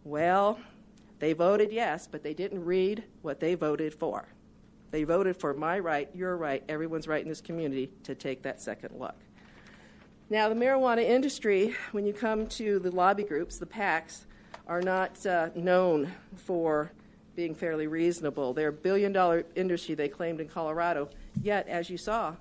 Well, 0.04 0.60
they 1.20 1.34
voted 1.34 1.72
yes, 1.72 2.08
but 2.08 2.24
they 2.24 2.34
didn't 2.34 2.66
read 2.66 3.04
what 3.22 3.40
they 3.40 3.56
voted 3.56 3.94
for. 3.94 4.28
They 4.90 5.04
voted 5.04 5.38
for 5.38 5.54
my 5.54 5.80
right, 5.80 6.10
your 6.14 6.36
right, 6.36 6.64
everyone's 6.68 7.08
right 7.08 7.22
in 7.22 7.30
this 7.30 7.42
community 7.42 7.92
to 8.04 8.16
take 8.16 8.42
that 8.44 8.60
second 8.60 9.00
look. 9.00 9.16
Now, 10.30 10.50
the 10.50 10.56
marijuana 10.56 11.04
industry, 11.04 11.76
when 11.92 12.06
you 12.06 12.14
come 12.14 12.48
to 12.48 12.80
the 12.80 12.90
lobby 12.90 13.24
groups, 13.24 13.58
the 13.58 13.66
PACs, 13.66 14.26
are 14.72 14.82
not 14.82 15.26
uh, 15.26 15.50
known 15.54 16.10
for 16.34 16.94
being 17.36 17.54
fairly 17.54 17.88
reasonable. 17.88 18.54
They're 18.54 18.70
a 18.70 18.74
billion 18.74 19.12
dollar 19.12 19.44
industry, 19.54 19.96
they 19.96 20.08
claimed 20.08 20.40
in 20.40 20.48
Colorado. 20.48 21.10
Yet, 21.44 21.68
as 21.68 21.90
you 21.90 21.98
saw, 21.98 22.36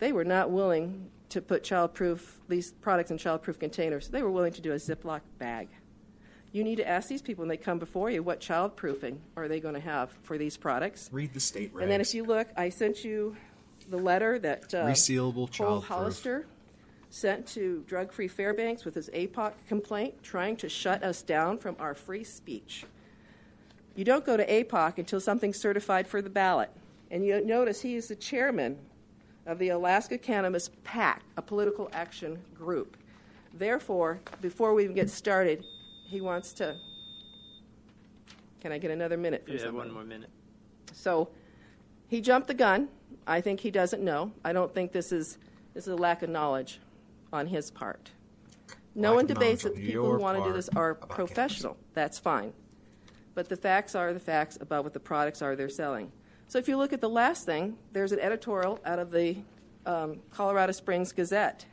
they 0.00 0.10
were 0.10 0.24
not 0.24 0.50
willing 0.50 1.08
to 1.28 1.40
put 1.40 1.62
childproof, 1.62 2.20
these 2.48 2.72
products 2.72 3.12
in 3.12 3.16
childproof 3.16 3.60
containers. 3.60 4.08
They 4.08 4.22
were 4.22 4.30
willing 4.30 4.52
to 4.54 4.60
do 4.60 4.72
a 4.72 4.76
Ziploc 4.76 5.20
bag. 5.38 5.68
You 6.50 6.64
need 6.64 6.76
to 6.76 6.88
ask 6.88 7.08
these 7.08 7.22
people 7.22 7.42
when 7.42 7.48
they 7.48 7.56
come 7.56 7.78
before 7.78 8.10
you 8.10 8.24
what 8.24 8.40
childproofing 8.40 9.18
are 9.36 9.46
they 9.46 9.60
going 9.60 9.74
to 9.74 9.80
have 9.80 10.10
for 10.24 10.36
these 10.36 10.56
products. 10.56 11.08
Read 11.12 11.32
the 11.32 11.38
state 11.38 11.72
regs. 11.72 11.82
And 11.82 11.90
then 11.90 12.00
if 12.00 12.12
you 12.12 12.24
look, 12.24 12.48
I 12.56 12.70
sent 12.70 13.04
you 13.04 13.36
the 13.88 13.98
letter 13.98 14.40
that 14.40 14.74
uh, 14.74 14.86
Resealable, 14.86 15.56
Cole 15.56 15.80
childproof. 15.80 15.84
Hollister 15.84 16.46
sent 17.10 17.46
to 17.48 17.84
Drug 17.86 18.12
Free 18.12 18.28
Fairbanks 18.28 18.84
with 18.84 18.94
his 18.94 19.08
APOC 19.10 19.52
complaint, 19.66 20.22
trying 20.22 20.56
to 20.56 20.68
shut 20.68 21.02
us 21.02 21.22
down 21.22 21.58
from 21.58 21.76
our 21.78 21.94
free 21.94 22.24
speech. 22.24 22.84
You 23.94 24.04
don't 24.04 24.24
go 24.24 24.36
to 24.36 24.46
APOC 24.46 24.98
until 24.98 25.20
something's 25.20 25.58
certified 25.58 26.06
for 26.06 26.22
the 26.22 26.30
ballot. 26.30 26.70
And 27.10 27.24
you 27.24 27.44
notice 27.44 27.80
he 27.80 27.94
is 27.94 28.08
the 28.08 28.16
chairman 28.16 28.78
of 29.46 29.58
the 29.58 29.70
Alaska 29.70 30.18
Cannabis 30.18 30.70
PAC, 30.84 31.22
a 31.36 31.42
political 31.42 31.88
action 31.92 32.38
group. 32.54 32.96
Therefore, 33.54 34.20
before 34.42 34.74
we 34.74 34.84
even 34.84 34.94
get 34.94 35.08
started, 35.08 35.64
he 36.06 36.20
wants 36.20 36.52
to. 36.54 36.76
Can 38.60 38.72
I 38.72 38.78
get 38.78 38.90
another 38.90 39.16
minute 39.16 39.44
from 39.44 39.54
You 39.54 39.60
have 39.60 39.74
one 39.74 39.90
more 39.90 40.04
minute. 40.04 40.30
So 40.92 41.30
he 42.08 42.20
jumped 42.20 42.48
the 42.48 42.54
gun. 42.54 42.88
I 43.26 43.40
think 43.40 43.60
he 43.60 43.70
doesn't 43.70 44.02
know. 44.02 44.32
I 44.44 44.52
don't 44.52 44.72
think 44.72 44.92
this 44.92 45.12
is 45.12 45.38
this 45.74 45.86
is 45.86 45.92
a 45.92 45.96
lack 45.96 46.22
of 46.22 46.28
knowledge 46.28 46.80
on 47.32 47.46
his 47.46 47.70
part. 47.70 48.10
No 48.94 49.14
one 49.14 49.26
debates 49.26 49.62
that 49.62 49.74
the 49.74 49.80
people 49.80 50.12
who 50.12 50.18
want 50.18 50.38
to 50.38 50.44
do 50.44 50.52
this 50.52 50.68
are 50.70 50.94
professional. 50.94 51.76
That's 51.94 52.18
fine. 52.18 52.52
But 53.34 53.48
the 53.48 53.56
facts 53.56 53.94
are 53.94 54.12
the 54.12 54.20
facts 54.20 54.58
about 54.60 54.84
what 54.84 54.92
the 54.92 55.00
products 55.00 55.42
are 55.42 55.54
they're 55.54 55.68
selling. 55.68 56.10
So 56.48 56.58
if 56.58 56.66
you 56.66 56.76
look 56.76 56.92
at 56.92 57.00
the 57.00 57.08
last 57.08 57.46
thing, 57.46 57.76
there's 57.92 58.12
an 58.12 58.18
editorial 58.18 58.80
out 58.84 58.98
of 58.98 59.10
the 59.10 59.36
um, 59.86 60.20
Colorado 60.30 60.72
Springs 60.72 61.12
Gazette. 61.12 61.64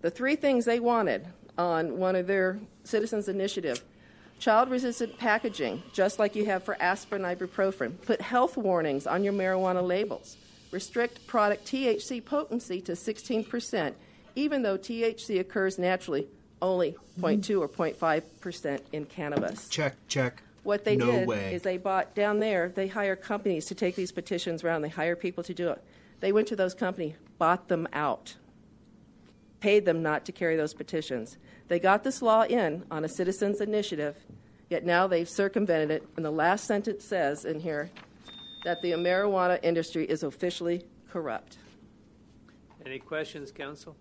The 0.00 0.10
three 0.10 0.36
things 0.36 0.64
they 0.64 0.80
wanted 0.80 1.28
on 1.58 1.98
one 1.98 2.16
of 2.16 2.26
their 2.26 2.58
citizens' 2.84 3.28
initiative 3.28 3.82
child 4.38 4.70
resistant 4.70 5.16
packaging, 5.18 5.82
just 5.92 6.18
like 6.18 6.34
you 6.34 6.44
have 6.44 6.62
for 6.62 6.76
aspirin, 6.80 7.22
ibuprofen. 7.22 8.00
Put 8.02 8.20
health 8.20 8.56
warnings 8.56 9.06
on 9.06 9.24
your 9.24 9.32
marijuana 9.32 9.86
labels. 9.86 10.36
Restrict 10.70 11.26
product 11.26 11.66
THC 11.66 12.24
potency 12.24 12.80
to 12.82 12.92
16%, 12.92 13.94
even 14.34 14.62
though 14.62 14.78
THC 14.78 15.40
occurs 15.40 15.78
naturally 15.78 16.28
only 16.60 16.96
0.2 17.20 17.60
or 17.60 17.68
0.5% 17.68 18.80
in 18.92 19.04
cannabis. 19.04 19.68
check, 19.68 19.96
check. 20.08 20.42
What 20.62 20.84
they 20.84 20.96
no 20.96 21.10
did 21.10 21.28
way. 21.28 21.54
is 21.54 21.62
they 21.62 21.76
bought 21.76 22.14
down 22.14 22.38
there, 22.38 22.70
they 22.70 22.88
hire 22.88 23.16
companies 23.16 23.66
to 23.66 23.74
take 23.74 23.96
these 23.96 24.12
petitions 24.12 24.64
around. 24.64 24.80
They 24.80 24.88
hire 24.88 25.14
people 25.14 25.44
to 25.44 25.52
do 25.52 25.68
it. 25.68 25.82
They 26.20 26.32
went 26.32 26.48
to 26.48 26.56
those 26.56 26.72
companies, 26.72 27.16
bought 27.36 27.68
them 27.68 27.86
out, 27.92 28.36
paid 29.60 29.84
them 29.84 30.02
not 30.02 30.24
to 30.24 30.32
carry 30.32 30.56
those 30.56 30.72
petitions. 30.72 31.36
They 31.68 31.78
got 31.78 32.02
this 32.02 32.22
law 32.22 32.44
in 32.44 32.84
on 32.90 33.04
a 33.04 33.08
citizens' 33.08 33.60
initiative, 33.60 34.16
yet 34.70 34.86
now 34.86 35.06
they've 35.06 35.28
circumvented 35.28 35.90
it. 35.90 36.08
And 36.16 36.24
the 36.24 36.30
last 36.30 36.66
sentence 36.66 37.04
says 37.04 37.44
in 37.44 37.60
here 37.60 37.90
that 38.64 38.80
the 38.80 38.92
marijuana 38.92 39.58
industry 39.62 40.06
is 40.06 40.22
officially 40.22 40.82
corrupt. 41.10 41.58
Any 42.86 42.98
questions, 42.98 43.52
council? 43.52 43.96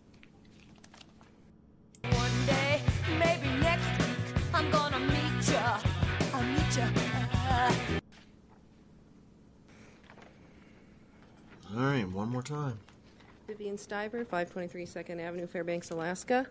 All 11.76 11.82
right, 11.84 12.08
one 12.10 12.30
more 12.30 12.44
time. 12.44 12.78
Vivian 13.48 13.78
Stiver, 13.78 14.26
523 14.26 14.86
Second 14.86 15.20
Avenue, 15.20 15.48
Fairbanks, 15.48 15.92
Alaska. 15.92 16.48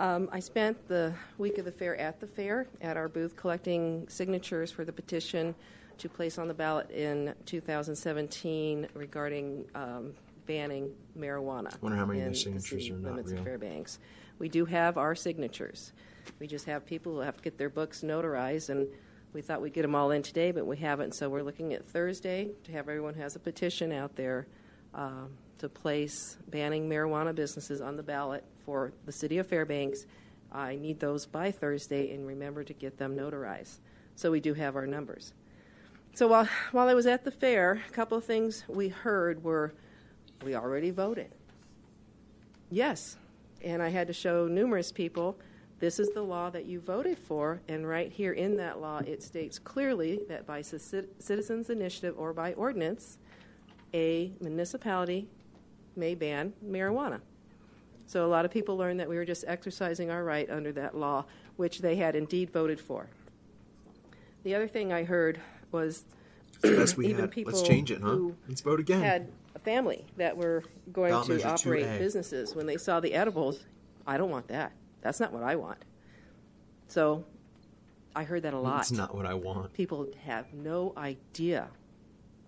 Um, 0.00 0.28
I 0.32 0.40
spent 0.40 0.88
the 0.88 1.12
week 1.38 1.58
of 1.58 1.64
the 1.64 1.72
fair 1.72 1.96
at 1.96 2.20
the 2.20 2.26
fair 2.26 2.66
at 2.80 2.96
our 2.96 3.08
booth 3.08 3.36
collecting 3.36 4.06
signatures 4.08 4.70
for 4.70 4.84
the 4.84 4.92
petition 4.92 5.54
to 5.98 6.08
place 6.08 6.38
on 6.38 6.48
the 6.48 6.54
ballot 6.54 6.90
in 6.90 7.34
2017 7.46 8.88
regarding 8.94 9.64
um, 9.74 10.12
banning 10.46 10.90
marijuana. 11.18 11.80
Wonder 11.80 11.98
how 11.98 12.06
many 12.06 12.20
of 12.20 12.26
in 12.26 12.32
those 12.32 12.44
the 12.44 12.44
signatures 12.44 12.84
city 12.84 12.92
are 12.92 12.98
not 12.98 13.10
limits 13.12 13.32
real. 13.32 13.44
Fairbanks. 13.44 13.98
We 14.38 14.48
do 14.48 14.64
have 14.64 14.98
our 14.98 15.14
signatures. 15.14 15.92
We 16.38 16.46
just 16.46 16.66
have 16.66 16.84
people 16.84 17.12
who 17.14 17.20
have 17.20 17.36
to 17.36 17.42
get 17.42 17.58
their 17.58 17.70
books 17.70 18.02
notarized, 18.02 18.68
and 18.68 18.86
we 19.32 19.42
thought 19.42 19.62
we'd 19.62 19.72
get 19.72 19.82
them 19.82 19.94
all 19.94 20.10
in 20.10 20.22
today, 20.22 20.50
but 20.50 20.66
we 20.66 20.76
haven't. 20.76 21.14
So 21.14 21.28
we're 21.28 21.42
looking 21.42 21.72
at 21.72 21.84
Thursday 21.84 22.50
to 22.64 22.72
have 22.72 22.88
everyone 22.88 23.14
who 23.14 23.22
has 23.22 23.36
a 23.36 23.40
petition 23.40 23.92
out 23.92 24.14
there 24.16 24.46
um, 24.94 25.30
to 25.58 25.68
place 25.68 26.36
banning 26.48 26.88
marijuana 26.88 27.34
businesses 27.34 27.80
on 27.80 27.96
the 27.96 28.02
ballot 28.02 28.44
for 28.64 28.92
the 29.06 29.12
city 29.12 29.38
of 29.38 29.46
Fairbanks. 29.46 30.06
I 30.50 30.76
need 30.76 31.00
those 31.00 31.24
by 31.24 31.50
Thursday, 31.50 32.12
and 32.14 32.26
remember 32.26 32.62
to 32.64 32.72
get 32.74 32.98
them 32.98 33.16
notarized. 33.16 33.78
So 34.16 34.30
we 34.30 34.40
do 34.40 34.54
have 34.54 34.76
our 34.76 34.86
numbers. 34.86 35.32
So 36.14 36.26
while 36.26 36.46
while 36.72 36.88
I 36.88 36.94
was 36.94 37.06
at 37.06 37.24
the 37.24 37.30
fair, 37.30 37.82
a 37.88 37.92
couple 37.92 38.18
of 38.18 38.24
things 38.24 38.64
we 38.68 38.88
heard 38.88 39.42
were, 39.42 39.72
we 40.44 40.54
already 40.54 40.90
voted. 40.90 41.32
Yes, 42.70 43.16
and 43.64 43.82
I 43.82 43.88
had 43.88 44.08
to 44.08 44.12
show 44.12 44.46
numerous 44.46 44.92
people 44.92 45.38
this 45.82 45.98
is 45.98 46.10
the 46.10 46.22
law 46.22 46.48
that 46.48 46.64
you 46.64 46.78
voted 46.78 47.18
for, 47.18 47.60
and 47.66 47.88
right 47.88 48.12
here 48.12 48.34
in 48.34 48.56
that 48.56 48.80
law 48.80 48.98
it 49.04 49.20
states 49.20 49.58
clearly 49.58 50.20
that 50.28 50.46
by 50.46 50.62
ci- 50.62 50.78
citizens' 51.18 51.70
initiative 51.70 52.14
or 52.16 52.32
by 52.32 52.52
ordinance, 52.52 53.18
a 53.92 54.30
municipality 54.40 55.26
may 55.96 56.14
ban 56.14 56.52
marijuana. 56.64 57.20
So 58.06 58.24
a 58.24 58.28
lot 58.30 58.44
of 58.44 58.52
people 58.52 58.76
learned 58.76 59.00
that 59.00 59.08
we 59.08 59.16
were 59.16 59.24
just 59.24 59.44
exercising 59.48 60.08
our 60.08 60.22
right 60.22 60.48
under 60.48 60.70
that 60.70 60.96
law, 60.96 61.24
which 61.56 61.80
they 61.80 61.96
had 61.96 62.14
indeed 62.14 62.50
voted 62.52 62.78
for. 62.80 63.08
The 64.44 64.54
other 64.54 64.68
thing 64.68 64.92
I 64.92 65.02
heard 65.02 65.40
was 65.72 66.04
It's 66.52 66.58
the 66.62 66.76
best 66.76 66.96
we 66.96 67.06
even 67.08 67.22
had. 67.22 67.32
people 67.32 67.52
Let's 67.54 67.66
change 67.66 67.90
it, 67.90 68.00
huh? 68.00 68.10
who 68.10 68.36
Let's 68.46 68.60
vote 68.60 68.78
again. 68.78 69.00
had 69.00 69.26
a 69.56 69.58
family 69.58 70.04
that 70.16 70.36
were 70.36 70.62
going 70.92 71.10
to 71.24 71.42
operate 71.44 71.86
2A. 71.86 71.98
businesses 71.98 72.54
when 72.54 72.66
they 72.66 72.76
saw 72.76 73.00
the 73.00 73.14
edibles. 73.14 73.64
I 74.06 74.16
don't 74.16 74.30
want 74.30 74.46
that. 74.46 74.70
That's 75.02 75.20
not 75.20 75.32
what 75.32 75.42
I 75.42 75.56
want. 75.56 75.84
So 76.88 77.24
I 78.14 78.24
heard 78.24 78.42
that 78.42 78.54
a 78.54 78.58
lot. 78.58 78.82
It's 78.82 78.92
not 78.92 79.14
what 79.14 79.26
I 79.26 79.34
want. 79.34 79.72
People 79.72 80.08
have 80.24 80.52
no 80.52 80.92
idea 80.96 81.68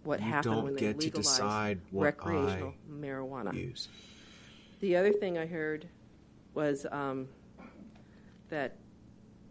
what 0.05 0.21
You 0.21 0.27
happened 0.27 0.55
don't 0.55 0.65
when 0.65 0.75
they 0.75 0.81
get 0.81 1.01
to 1.01 1.07
legalized 1.07 1.37
decide 1.37 1.81
what 1.91 2.05
recreational 2.05 2.75
I 2.89 2.93
marijuana. 2.93 3.55
Use. 3.55 3.89
The 4.81 4.97
other 4.97 5.13
thing 5.13 5.39
I 5.39 5.47
heard 5.47 5.89
was 6.55 6.87
um, 6.93 7.29
that 8.51 8.77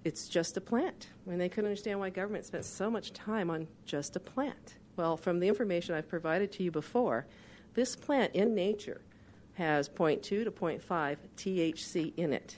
it's 0.03 0.27
just 0.27 0.57
a 0.57 0.61
plant. 0.61 1.07
I 1.25 1.29
mean, 1.29 1.39
they 1.39 1.49
couldn't 1.49 1.65
understand 1.65 1.99
why 1.99 2.09
government 2.09 2.45
spent 2.45 2.65
so 2.65 2.89
much 2.91 3.13
time 3.13 3.49
on 3.49 3.67
just 3.85 4.15
a 4.15 4.19
plant. 4.19 4.75
Well, 4.95 5.17
from 5.17 5.39
the 5.39 5.47
information 5.47 5.95
I've 5.95 6.07
provided 6.09 6.51
to 6.53 6.63
you 6.63 6.71
before, 6.71 7.25
this 7.73 7.95
plant 7.95 8.35
in 8.35 8.53
nature 8.53 9.01
has 9.53 9.89
0.2 9.89 10.21
to 10.21 10.51
0.5 10.51 11.17
THC 11.37 12.13
in 12.17 12.33
it. 12.33 12.57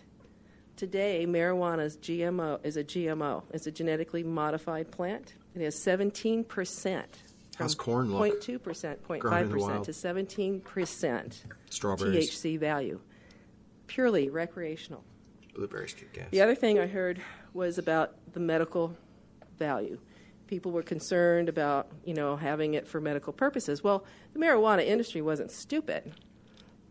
Today, 0.76 1.26
marijuana 1.26 1.86
is 1.86 1.98
GMO 1.98 2.60
is 2.66 2.76
a 2.76 2.84
GMO. 2.84 3.44
It's 3.54 3.66
a 3.66 3.72
genetically 3.72 4.24
modified 4.24 4.92
plant. 4.92 5.34
It 5.56 5.62
has 5.62 5.82
17 5.82 6.44
percent. 6.44 7.24
How's 7.58 7.76
corn 7.76 8.12
look? 8.12 8.42
0.2 8.42 8.62
percent, 8.62 9.02
0.5 9.08 9.50
percent 9.50 9.84
to 9.86 9.94
17 9.94 10.60
percent 10.60 11.44
Strawberries. 11.70 12.30
THC 12.30 12.60
value. 12.60 13.00
Purely 13.88 14.30
recreational. 14.30 15.04
Blueberries 15.56 15.94
kick 15.94 16.12
gas. 16.12 16.28
The 16.32 16.42
other 16.42 16.56
thing 16.56 16.78
I 16.78 16.88
heard 16.88 17.22
was 17.54 17.78
about 17.78 18.16
the 18.34 18.42
medical 18.42 18.98
value. 19.58 19.98
People 20.48 20.74
were 20.74 20.84
concerned 20.84 21.48
about, 21.48 21.88
you 22.04 22.14
know, 22.14 22.36
having 22.36 22.74
it 22.74 22.86
for 22.86 23.00
medical 23.00 23.32
purposes. 23.32 23.82
Well, 23.82 24.04
the 24.34 24.40
marijuana 24.40 24.86
industry 24.86 25.22
wasn't 25.22 25.52
stupid. 25.52 26.14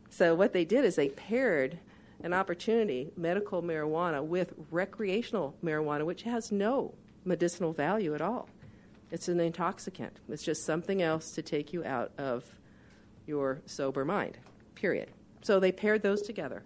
So 0.09 0.35
what 0.35 0.55
they 0.55 0.64
did 0.64 0.87
is 0.87 0.97
they 0.97 1.11
paired 1.11 1.79
an 2.24 2.32
opportunity, 2.32 3.12
medical 3.16 3.62
marijuana, 3.62 4.24
with 4.24 4.54
recreational 4.70 5.54
marijuana, 5.62 6.04
which 6.04 6.22
has 6.22 6.50
no 6.50 6.94
medicinal 7.24 7.72
value 7.72 8.14
at 8.14 8.22
all. 8.22 8.48
It's 9.10 9.28
an 9.28 9.38
intoxicant. 9.38 10.18
It's 10.30 10.42
just 10.42 10.64
something 10.64 11.02
else 11.02 11.32
to 11.32 11.42
take 11.42 11.72
you 11.74 11.84
out 11.84 12.12
of 12.16 12.44
your 13.26 13.60
sober 13.66 14.06
mind, 14.06 14.38
period. 14.74 15.10
So 15.42 15.60
they 15.60 15.70
paired 15.70 16.02
those 16.02 16.22
together. 16.22 16.64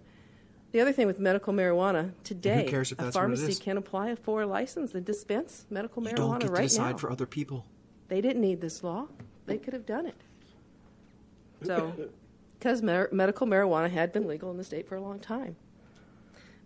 The 0.71 0.79
other 0.79 0.93
thing 0.93 1.07
with 1.07 1.19
medical 1.19 1.51
marijuana 1.51 2.13
today, 2.23 2.65
cares 2.69 2.93
a 2.93 2.95
that's 2.95 3.07
what 3.07 3.09
it 3.09 3.13
pharmacy 3.13 3.61
can 3.61 3.77
apply 3.77 4.15
for 4.15 4.43
a 4.43 4.47
license 4.47 4.95
and 4.95 5.05
dispense 5.05 5.65
medical 5.69 6.01
you 6.03 6.09
marijuana 6.09 6.15
don't 6.15 6.39
get 6.39 6.55
to 6.55 6.61
decide 6.61 6.91
now. 6.91 6.97
for 6.97 7.11
other 7.11 7.25
people. 7.25 7.65
They 8.07 8.21
didn't 8.21 8.41
need 8.41 8.61
this 8.61 8.81
law. 8.81 9.07
They 9.45 9.57
could 9.57 9.73
have 9.73 9.85
done 9.85 10.05
it. 10.05 10.15
So, 11.65 11.93
because 12.59 12.81
mer- 12.81 13.09
medical 13.11 13.47
marijuana 13.47 13.89
had 13.89 14.11
been 14.11 14.27
legal 14.27 14.51
in 14.51 14.57
the 14.57 14.63
state 14.63 14.87
for 14.87 14.95
a 14.95 15.01
long 15.01 15.19
time. 15.19 15.55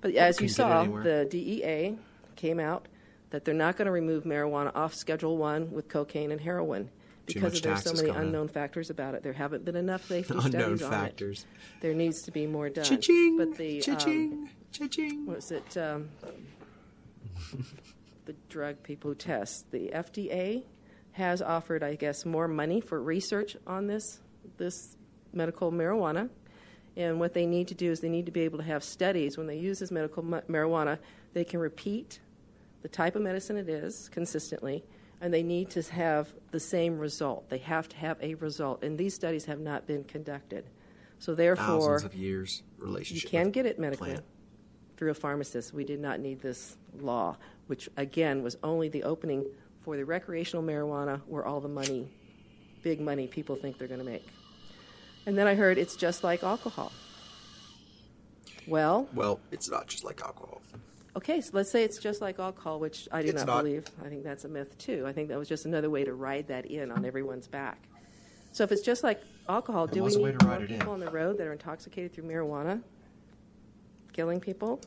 But 0.01 0.15
as 0.15 0.41
you 0.41 0.49
Couldn't 0.49 0.67
get 0.67 0.89
it 0.89 0.91
saw, 0.91 1.03
the 1.03 1.27
DEA 1.29 1.97
came 2.35 2.59
out 2.59 2.87
that 3.29 3.45
they're 3.45 3.53
not 3.53 3.77
going 3.77 3.85
to 3.85 3.91
remove 3.91 4.25
marijuana 4.25 4.75
off 4.75 4.93
Schedule 4.93 5.37
One 5.37 5.71
with 5.71 5.87
cocaine 5.87 6.31
and 6.31 6.41
heroin 6.41 6.89
because 7.25 7.61
there's 7.61 7.83
so 7.83 7.93
many 7.93 8.09
unknown 8.09 8.47
factors 8.49 8.89
about 8.89 9.15
it. 9.15 9.23
There 9.23 9.33
haven't 9.33 9.63
been 9.63 9.75
enough 9.75 10.05
safety 10.07 10.33
Unknown 10.33 10.51
studies 10.51 10.81
on 10.83 10.91
factors. 10.91 11.39
it. 11.41 11.81
There 11.81 11.93
needs 11.93 12.21
to 12.23 12.31
be 12.31 12.47
more 12.47 12.69
done. 12.69 12.83
Cha-ching. 12.83 13.37
But 13.37 13.55
the 13.57 13.77
um, 13.77 13.81
Cha-ching. 13.81 14.49
Cha-ching. 14.71 15.25
what 15.25 15.37
was 15.37 15.51
it? 15.51 15.77
Um, 15.77 16.09
the 18.25 18.35
drug 18.49 18.83
people 18.83 19.11
who 19.11 19.15
test. 19.15 19.71
The 19.71 19.89
FDA 19.93 20.63
has 21.13 21.41
offered, 21.41 21.83
I 21.83 21.95
guess, 21.95 22.25
more 22.25 22.47
money 22.47 22.81
for 22.81 23.01
research 23.01 23.55
on 23.67 23.87
this 23.87 24.19
this 24.57 24.97
medical 25.33 25.71
marijuana. 25.71 26.29
And 26.95 27.19
what 27.19 27.33
they 27.33 27.45
need 27.45 27.67
to 27.69 27.73
do 27.75 27.89
is 27.91 27.99
they 27.99 28.09
need 28.09 28.25
to 28.27 28.31
be 28.31 28.41
able 28.41 28.59
to 28.59 28.63
have 28.63 28.83
studies 28.83 29.37
when 29.37 29.47
they 29.47 29.57
use 29.57 29.79
this 29.79 29.89
medical 29.91 30.23
ma- 30.23 30.41
marijuana. 30.41 30.99
They 31.33 31.43
can 31.43 31.59
repeat 31.59 32.19
the 32.83 32.87
type 32.87 33.15
of 33.15 33.21
medicine 33.23 33.57
it 33.57 33.67
is 33.69 34.09
consistently, 34.09 34.83
and 35.21 35.33
they 35.33 35.41
need 35.41 35.69
to 35.71 35.81
have 35.91 36.33
the 36.51 36.59
same 36.59 36.99
result. 36.99 37.49
They 37.49 37.57
have 37.59 37.87
to 37.89 37.97
have 37.97 38.17
a 38.21 38.35
result, 38.35 38.83
and 38.83 38.97
these 38.97 39.15
studies 39.15 39.45
have 39.45 39.59
not 39.59 39.87
been 39.87 40.03
conducted. 40.03 40.69
So 41.17 41.33
therefore, 41.33 41.65
Thousands 41.97 42.03
of 42.03 42.13
years 42.15 42.61
relationship. 42.77 43.23
you 43.23 43.29
can 43.29 43.49
get 43.49 43.65
it 43.65 43.79
medically 43.79 44.11
plant. 44.11 44.25
through 44.97 45.11
a 45.11 45.13
pharmacist. 45.15 45.73
We 45.73 45.85
did 45.85 45.99
not 46.01 46.19
need 46.19 46.41
this 46.41 46.77
law, 46.99 47.37
which 47.67 47.89
again 47.97 48.43
was 48.43 48.57
only 48.63 48.89
the 48.89 49.03
opening 49.03 49.45
for 49.81 49.95
the 49.97 50.05
recreational 50.05 50.61
marijuana 50.63 51.21
where 51.27 51.45
all 51.45 51.59
the 51.61 51.69
money, 51.69 52.11
big 52.83 52.99
money, 53.01 53.25
people 53.27 53.55
think 53.55 53.77
they're 53.79 53.87
going 53.87 53.99
to 53.99 54.05
make. 54.05 54.27
And 55.25 55.37
then 55.37 55.47
I 55.47 55.55
heard 55.55 55.77
it's 55.77 55.95
just 55.95 56.23
like 56.23 56.43
alcohol. 56.43 56.91
Well, 58.67 59.07
Well, 59.13 59.39
it's 59.51 59.69
not 59.69 59.87
just 59.87 60.03
like 60.03 60.21
alcohol. 60.21 60.61
okay, 61.17 61.41
so 61.41 61.51
let's 61.53 61.69
say 61.69 61.83
it's 61.83 61.97
just 61.97 62.21
like 62.21 62.39
alcohol, 62.39 62.79
which 62.79 63.07
I 63.11 63.21
do 63.21 63.33
not, 63.33 63.45
not. 63.47 63.63
believe. 63.63 63.85
I 64.03 64.07
think 64.09 64.23
that's 64.23 64.45
a 64.45 64.49
myth 64.49 64.77
too. 64.77 65.03
I 65.05 65.11
think 65.13 65.29
that 65.29 65.37
was 65.37 65.49
just 65.49 65.65
another 65.65 65.89
way 65.89 66.03
to 66.05 66.13
ride 66.13 66.47
that 66.47 66.65
in 66.65 66.91
on 66.91 67.05
everyone's 67.05 67.47
back. 67.47 67.77
So 68.53 68.63
if 68.63 68.71
it's 68.71 68.81
just 68.81 69.03
like 69.03 69.21
alcohol, 69.49 69.87
do 69.87 70.03
we 70.03 70.15
need 70.15 70.39
to 70.39 70.45
more 70.45 70.55
it 70.63 70.67
people 70.69 70.93
on 70.93 70.99
the 70.99 71.09
road 71.09 71.37
that 71.39 71.47
are 71.47 71.51
intoxicated 71.53 72.13
through 72.13 72.25
marijuana, 72.25 72.81
killing 74.13 74.39
people, 74.39 74.79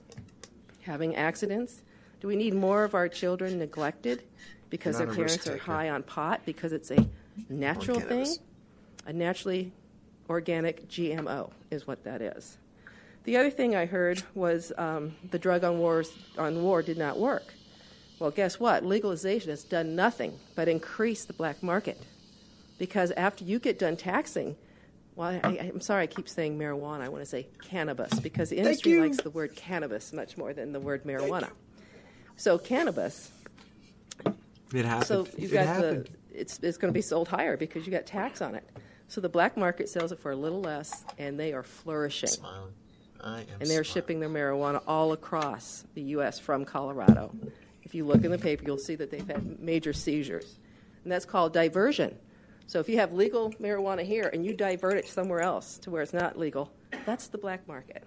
having 0.82 1.16
accidents? 1.16 1.82
Do 2.20 2.28
we 2.28 2.36
need 2.36 2.54
more 2.54 2.84
of 2.84 2.94
our 2.94 3.08
children 3.08 3.58
neglected 3.58 4.22
because 4.70 4.96
their 4.98 5.06
not 5.08 5.18
a 5.18 5.22
risk 5.22 5.44
parents 5.44 5.48
are 5.48 5.64
high 5.70 5.90
on 5.90 6.02
pot 6.02 6.40
because 6.46 6.72
it's 6.72 6.90
a 6.90 7.06
natural 7.50 8.00
thing? 8.00 8.26
A 9.06 9.12
naturally 9.12 9.70
organic 10.28 10.88
GMO 10.88 11.50
is 11.70 11.86
what 11.86 12.04
that 12.04 12.22
is. 12.22 12.56
The 13.24 13.36
other 13.36 13.50
thing 13.50 13.74
I 13.76 13.86
heard 13.86 14.22
was 14.34 14.72
um, 14.78 15.16
the 15.30 15.38
drug 15.38 15.64
on 15.64 15.78
wars 15.78 16.10
on 16.38 16.62
war 16.62 16.82
did 16.82 16.98
not 16.98 17.18
work. 17.18 17.54
Well, 18.18 18.30
guess 18.30 18.60
what? 18.60 18.84
Legalization 18.84 19.50
has 19.50 19.64
done 19.64 19.96
nothing 19.96 20.38
but 20.54 20.68
increase 20.68 21.24
the 21.24 21.32
black 21.34 21.62
market. 21.62 22.00
Because 22.78 23.10
after 23.12 23.44
you 23.44 23.58
get 23.58 23.78
done 23.78 23.96
taxing 23.96 24.56
Well, 25.16 25.28
I, 25.28 25.48
I, 25.48 25.70
I'm 25.72 25.80
sorry 25.80 26.04
I 26.04 26.06
keep 26.06 26.28
saying 26.28 26.58
marijuana. 26.58 27.00
I 27.02 27.08
want 27.08 27.22
to 27.22 27.26
say 27.26 27.48
cannabis 27.62 28.20
because 28.20 28.50
the 28.50 28.58
industry 28.58 29.00
likes 29.00 29.18
the 29.18 29.30
word 29.30 29.56
cannabis 29.56 30.12
much 30.12 30.36
more 30.36 30.52
than 30.52 30.72
the 30.72 30.80
word 30.80 31.04
marijuana. 31.04 31.50
So 32.36 32.58
cannabis. 32.58 33.30
It 34.74 34.84
happened. 34.84 35.06
So 35.06 35.26
you've 35.38 35.52
it 35.52 35.54
got 35.54 35.66
happened. 35.66 36.10
the 36.32 36.40
it's 36.40 36.58
it's 36.62 36.76
going 36.76 36.92
to 36.92 36.96
be 36.96 37.02
sold 37.02 37.28
higher 37.28 37.56
because 37.56 37.86
you 37.86 37.92
got 37.92 38.06
tax 38.06 38.42
on 38.42 38.54
it. 38.54 38.68
So 39.08 39.20
the 39.20 39.28
black 39.28 39.56
market 39.56 39.88
sells 39.88 40.12
it 40.12 40.18
for 40.18 40.32
a 40.32 40.36
little 40.36 40.60
less, 40.60 41.04
and 41.18 41.38
they 41.38 41.52
are 41.52 41.62
flourishing. 41.62 42.28
Smiling. 42.28 42.72
I 43.22 43.40
am 43.40 43.46
and 43.60 43.60
they're 43.62 43.84
smiling. 43.84 43.84
shipping 43.84 44.20
their 44.20 44.28
marijuana 44.28 44.82
all 44.86 45.12
across 45.12 45.84
the 45.94 46.02
U.S. 46.02 46.38
from 46.38 46.64
Colorado. 46.64 47.34
If 47.82 47.94
you 47.94 48.04
look 48.04 48.24
in 48.24 48.30
the 48.30 48.38
paper, 48.38 48.64
you'll 48.66 48.78
see 48.78 48.96
that 48.96 49.10
they've 49.10 49.26
had 49.26 49.60
major 49.60 49.92
seizures, 49.92 50.56
and 51.04 51.12
that's 51.12 51.24
called 51.24 51.52
diversion. 51.52 52.16
So 52.66 52.80
if 52.80 52.88
you 52.88 52.98
have 52.98 53.12
legal 53.12 53.50
marijuana 53.52 54.02
here 54.02 54.28
and 54.32 54.44
you 54.44 54.52
divert 54.52 54.94
it 54.96 55.06
somewhere 55.08 55.40
else 55.40 55.78
to 55.78 55.90
where 55.90 56.02
it's 56.02 56.12
not 56.12 56.36
legal, 56.36 56.72
that's 57.04 57.28
the 57.28 57.38
black 57.38 57.66
market. 57.68 58.02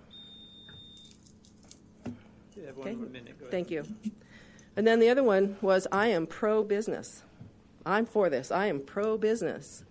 Have 2.65 2.77
Okay. 2.77 2.89
one 2.91 2.97
more 2.99 3.09
minute. 3.09 3.39
Go 3.39 3.45
ahead. 3.45 3.51
Thank 3.51 3.71
you. 3.71 3.83
And 4.75 4.85
then 4.85 4.99
the 4.99 5.09
other 5.09 5.23
one 5.23 5.57
was 5.61 5.87
I 5.93 6.07
am 6.07 6.27
pro 6.27 6.61
business. 6.63 7.23
I'm 7.85 8.05
for 8.05 8.29
this. 8.29 8.51
I 8.51 8.67
am 8.67 8.81
pro 8.81 9.17
business. 9.17 9.83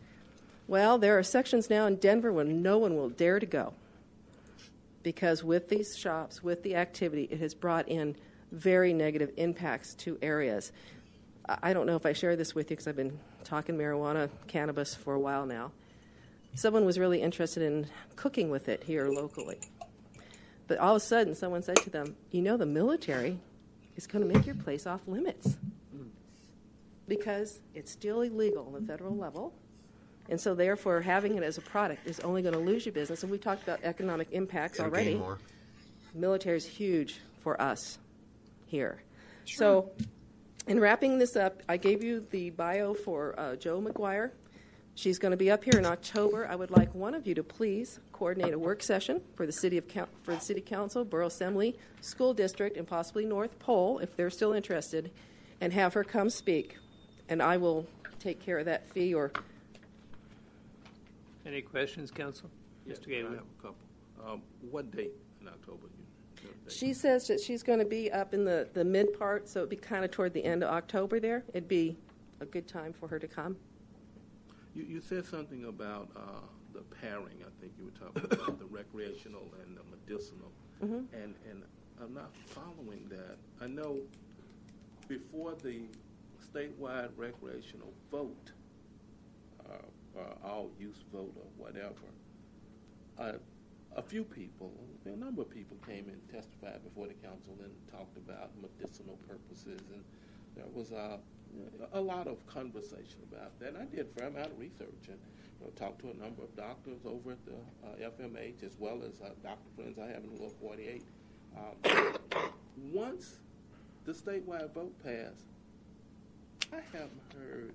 Well, 0.68 0.98
there 0.98 1.18
are 1.18 1.22
sections 1.22 1.70
now 1.70 1.86
in 1.86 1.96
Denver 1.96 2.32
where 2.32 2.44
no 2.44 2.78
one 2.78 2.94
will 2.94 3.08
dare 3.08 3.40
to 3.40 3.46
go 3.46 3.72
because 5.02 5.42
with 5.42 5.70
these 5.70 5.96
shops, 5.96 6.42
with 6.42 6.62
the 6.62 6.76
activity, 6.76 7.26
it 7.30 7.40
has 7.40 7.54
brought 7.54 7.88
in 7.88 8.14
very 8.52 8.92
negative 8.92 9.30
impacts 9.38 9.94
to 9.94 10.18
areas. 10.20 10.70
I 11.48 11.72
don't 11.72 11.86
know 11.86 11.96
if 11.96 12.04
I 12.04 12.12
share 12.12 12.36
this 12.36 12.54
with 12.54 12.70
you 12.70 12.76
because 12.76 12.86
I've 12.86 12.96
been 12.96 13.18
talking 13.44 13.78
marijuana, 13.78 14.28
cannabis 14.46 14.94
for 14.94 15.14
a 15.14 15.18
while 15.18 15.46
now. 15.46 15.72
Someone 16.54 16.84
was 16.84 16.98
really 16.98 17.22
interested 17.22 17.62
in 17.62 17.86
cooking 18.16 18.50
with 18.50 18.68
it 18.68 18.84
here 18.84 19.08
locally. 19.08 19.58
But 20.66 20.76
all 20.76 20.96
of 20.96 21.02
a 21.02 21.04
sudden, 21.04 21.34
someone 21.34 21.62
said 21.62 21.76
to 21.76 21.90
them, 21.90 22.14
You 22.30 22.42
know, 22.42 22.58
the 22.58 22.66
military 22.66 23.38
is 23.96 24.06
going 24.06 24.28
to 24.28 24.34
make 24.34 24.44
your 24.44 24.54
place 24.54 24.86
off 24.86 25.00
limits 25.06 25.56
because 27.08 27.60
it's 27.74 27.90
still 27.90 28.20
illegal 28.20 28.66
on 28.66 28.74
the 28.74 28.86
federal 28.86 29.16
level. 29.16 29.54
And 30.28 30.40
so, 30.40 30.54
therefore, 30.54 31.00
having 31.00 31.36
it 31.36 31.42
as 31.42 31.56
a 31.56 31.62
product 31.62 32.06
is 32.06 32.20
only 32.20 32.42
going 32.42 32.54
to 32.54 32.60
lose 32.60 32.84
you 32.84 32.92
business. 32.92 33.22
And 33.22 33.32
we 33.32 33.38
talked 33.38 33.62
about 33.62 33.80
economic 33.82 34.28
impacts 34.32 34.78
It'll 34.78 34.90
already. 34.90 35.14
more. 35.14 35.38
Military 36.14 36.56
is 36.56 36.66
huge 36.66 37.20
for 37.42 37.60
us 37.60 37.98
here. 38.66 39.02
So, 39.46 39.90
in 40.66 40.78
wrapping 40.78 41.18
this 41.18 41.34
up, 41.34 41.62
I 41.68 41.78
gave 41.78 42.04
you 42.04 42.26
the 42.30 42.50
bio 42.50 42.92
for 42.92 43.38
uh, 43.40 43.56
Joe 43.56 43.80
McGuire. 43.80 44.32
She's 44.94 45.18
going 45.18 45.30
to 45.30 45.36
be 45.36 45.50
up 45.50 45.64
here 45.64 45.78
in 45.78 45.86
October. 45.86 46.46
I 46.46 46.56
would 46.56 46.72
like 46.72 46.92
one 46.94 47.14
of 47.14 47.26
you 47.26 47.34
to 47.36 47.42
please 47.44 48.00
coordinate 48.12 48.52
a 48.52 48.58
work 48.58 48.82
session 48.82 49.22
for 49.36 49.46
the 49.46 49.52
city 49.52 49.78
of 49.78 49.84
for 50.24 50.34
the 50.34 50.40
city 50.40 50.60
council, 50.60 51.04
borough 51.04 51.28
assembly, 51.28 51.78
school 52.00 52.34
district, 52.34 52.76
and 52.76 52.86
possibly 52.86 53.24
North 53.24 53.58
Pole 53.60 54.00
if 54.00 54.16
they're 54.16 54.28
still 54.28 54.52
interested, 54.52 55.10
and 55.60 55.72
have 55.72 55.94
her 55.94 56.02
come 56.02 56.28
speak. 56.28 56.76
And 57.28 57.40
I 57.40 57.56
will 57.56 57.86
take 58.18 58.40
care 58.44 58.58
of 58.58 58.64
that 58.64 58.90
fee 58.90 59.14
or 59.14 59.30
Any 61.48 61.62
questions, 61.62 62.10
council? 62.10 62.50
Mr. 62.86 63.06
I 63.06 63.10
Gateway. 63.10 63.30
have 63.36 63.44
a 63.58 63.62
couple. 63.62 63.76
Um, 64.26 64.42
what 64.70 64.90
date 64.94 65.14
in 65.40 65.48
October? 65.48 65.86
You. 65.96 66.48
She 66.68 66.92
says 66.92 67.26
that 67.28 67.40
she's 67.40 67.62
going 67.62 67.78
to 67.78 67.86
be 67.86 68.12
up 68.12 68.34
in 68.34 68.44
the, 68.44 68.68
the 68.74 68.84
mid 68.84 69.18
part, 69.18 69.48
so 69.48 69.60
it'd 69.60 69.70
be 69.70 69.76
kind 69.76 70.04
of 70.04 70.10
toward 70.10 70.34
the 70.34 70.44
end 70.44 70.62
of 70.62 70.68
October 70.68 71.18
there. 71.18 71.44
It'd 71.54 71.66
be 71.66 71.96
a 72.40 72.44
good 72.44 72.68
time 72.68 72.92
for 72.92 73.08
her 73.08 73.18
to 73.18 73.26
come. 73.26 73.56
You, 74.74 74.84
you 74.84 75.00
said 75.00 75.24
something 75.24 75.64
about 75.64 76.10
uh, 76.14 76.20
the 76.74 76.82
pairing. 76.82 77.38
I 77.40 77.60
think 77.60 77.72
you 77.78 77.86
were 77.86 77.90
talking 77.92 78.24
about 78.30 78.58
the 78.58 78.66
recreational 78.70 79.48
and 79.64 79.74
the 79.76 79.82
medicinal. 79.90 80.52
Mhm. 80.84 81.06
And 81.14 81.34
and 81.50 81.62
I'm 82.00 82.12
not 82.14 82.30
following 82.46 83.08
that. 83.08 83.38
I 83.60 83.66
know 83.68 84.00
before 85.08 85.54
the 85.62 85.80
statewide 86.54 87.08
recreational 87.16 87.92
vote, 88.12 88.52
uh, 90.18 90.46
all 90.46 90.70
use 90.78 91.04
vote 91.12 91.32
or 91.36 91.46
whatever, 91.56 92.08
uh, 93.18 93.32
a 93.96 94.02
few 94.02 94.22
people, 94.22 94.72
a 95.06 95.16
number 95.16 95.42
of 95.42 95.50
people 95.50 95.76
came 95.86 96.08
and 96.08 96.20
testified 96.30 96.82
before 96.84 97.06
the 97.08 97.14
council 97.14 97.56
and 97.62 97.72
talked 97.90 98.16
about 98.16 98.50
medicinal 98.60 99.18
purposes, 99.28 99.80
and 99.92 100.04
there 100.54 100.66
was 100.72 100.92
a, 100.92 101.18
a 101.92 102.00
lot 102.00 102.26
of 102.26 102.44
conversation 102.46 103.18
about 103.32 103.58
that. 103.58 103.70
And 103.70 103.78
I 103.78 103.84
did 103.86 104.00
a 104.00 104.18
fair 104.18 104.28
amount 104.28 104.52
of 104.52 104.58
research 104.58 105.08
and 105.08 105.18
you 105.60 105.66
know, 105.66 105.72
talked 105.76 106.00
to 106.02 106.10
a 106.10 106.22
number 106.22 106.42
of 106.42 106.54
doctors 106.56 107.00
over 107.04 107.32
at 107.32 107.44
the 107.44 108.06
uh, 108.06 108.10
FMH 108.10 108.62
as 108.64 108.76
well 108.78 109.00
as 109.02 109.20
uh, 109.20 109.30
doctor 109.42 109.68
friends 109.76 109.98
I 109.98 110.06
have 110.06 110.22
in 110.22 110.34
the 110.34 110.42
Lower 110.42 110.50
48. 110.60 111.02
Um, 111.56 112.50
once 112.92 113.36
the 114.04 114.12
statewide 114.12 114.72
vote 114.72 114.94
passed, 115.02 115.46
I 116.72 116.80
haven't 116.92 117.20
heard 117.34 117.72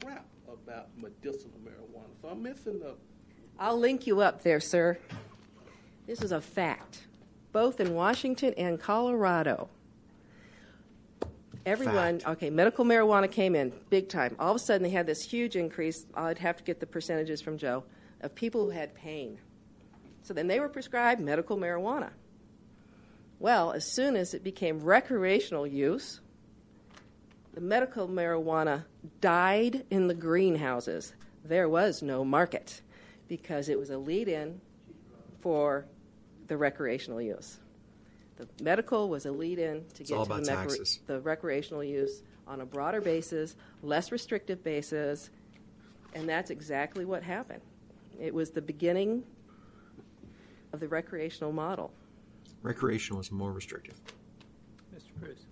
crap 0.00 0.26
about 0.52 0.88
medicinal 0.96 1.58
marijuana. 1.64 2.10
So 2.22 2.28
I'm 2.28 2.42
missing 2.42 2.78
the 2.80 2.94
I'll 3.58 3.78
link 3.78 4.06
you 4.06 4.20
up 4.20 4.42
there, 4.42 4.60
sir. 4.60 4.98
This 6.06 6.22
is 6.22 6.30
a 6.30 6.40
fact, 6.40 7.06
both 7.52 7.80
in 7.80 7.94
Washington 7.94 8.54
and 8.56 8.80
Colorado. 8.80 9.68
Everyone, 11.66 12.20
Fact. 12.20 12.28
okay, 12.28 12.50
medical 12.50 12.84
marijuana 12.84 13.30
came 13.30 13.54
in 13.54 13.72
big 13.90 14.08
time. 14.08 14.36
All 14.38 14.50
of 14.50 14.56
a 14.56 14.58
sudden, 14.60 14.82
they 14.84 14.90
had 14.90 15.06
this 15.06 15.22
huge 15.22 15.56
increase. 15.56 16.06
I'd 16.14 16.38
have 16.38 16.56
to 16.56 16.62
get 16.62 16.80
the 16.80 16.86
percentages 16.86 17.42
from 17.42 17.58
Joe 17.58 17.84
of 18.20 18.34
people 18.34 18.64
who 18.64 18.70
had 18.70 18.94
pain. 18.94 19.38
So 20.22 20.32
then 20.32 20.46
they 20.46 20.60
were 20.60 20.68
prescribed 20.68 21.20
medical 21.20 21.56
marijuana. 21.56 22.10
Well, 23.38 23.72
as 23.72 23.92
soon 23.92 24.16
as 24.16 24.34
it 24.34 24.42
became 24.42 24.80
recreational 24.80 25.66
use, 25.66 26.20
the 27.54 27.60
medical 27.60 28.08
marijuana 28.08 28.84
died 29.20 29.84
in 29.90 30.08
the 30.08 30.14
greenhouses. 30.14 31.14
There 31.44 31.68
was 31.68 32.02
no 32.02 32.24
market 32.24 32.82
because 33.28 33.68
it 33.68 33.78
was 33.78 33.90
a 33.90 33.98
lead 33.98 34.28
in 34.28 34.60
for 35.40 35.86
the 36.48 36.56
recreational 36.56 37.20
use. 37.20 37.58
The 38.36 38.46
medical 38.62 39.08
was 39.08 39.26
a 39.26 39.32
lead 39.32 39.58
in 39.58 39.84
to 39.94 40.04
get 40.04 40.08
to 40.08 40.14
the, 40.14 40.22
about 40.22 40.44
the 41.06 41.20
recreational 41.20 41.82
use 41.82 42.22
on 42.46 42.60
a 42.60 42.66
broader 42.66 43.00
basis, 43.00 43.56
less 43.82 44.12
restrictive 44.12 44.62
basis, 44.62 45.30
and 46.14 46.28
that's 46.28 46.50
exactly 46.50 47.04
what 47.04 47.22
happened. 47.22 47.60
It 48.20 48.32
was 48.32 48.50
the 48.50 48.62
beginning 48.62 49.24
of 50.72 50.80
the 50.80 50.88
recreational 50.88 51.52
model. 51.52 51.92
Recreational 52.62 53.20
is 53.20 53.30
more 53.30 53.52
restrictive. 53.52 54.00
Mr. 54.94 55.12
Bross. 55.20 55.47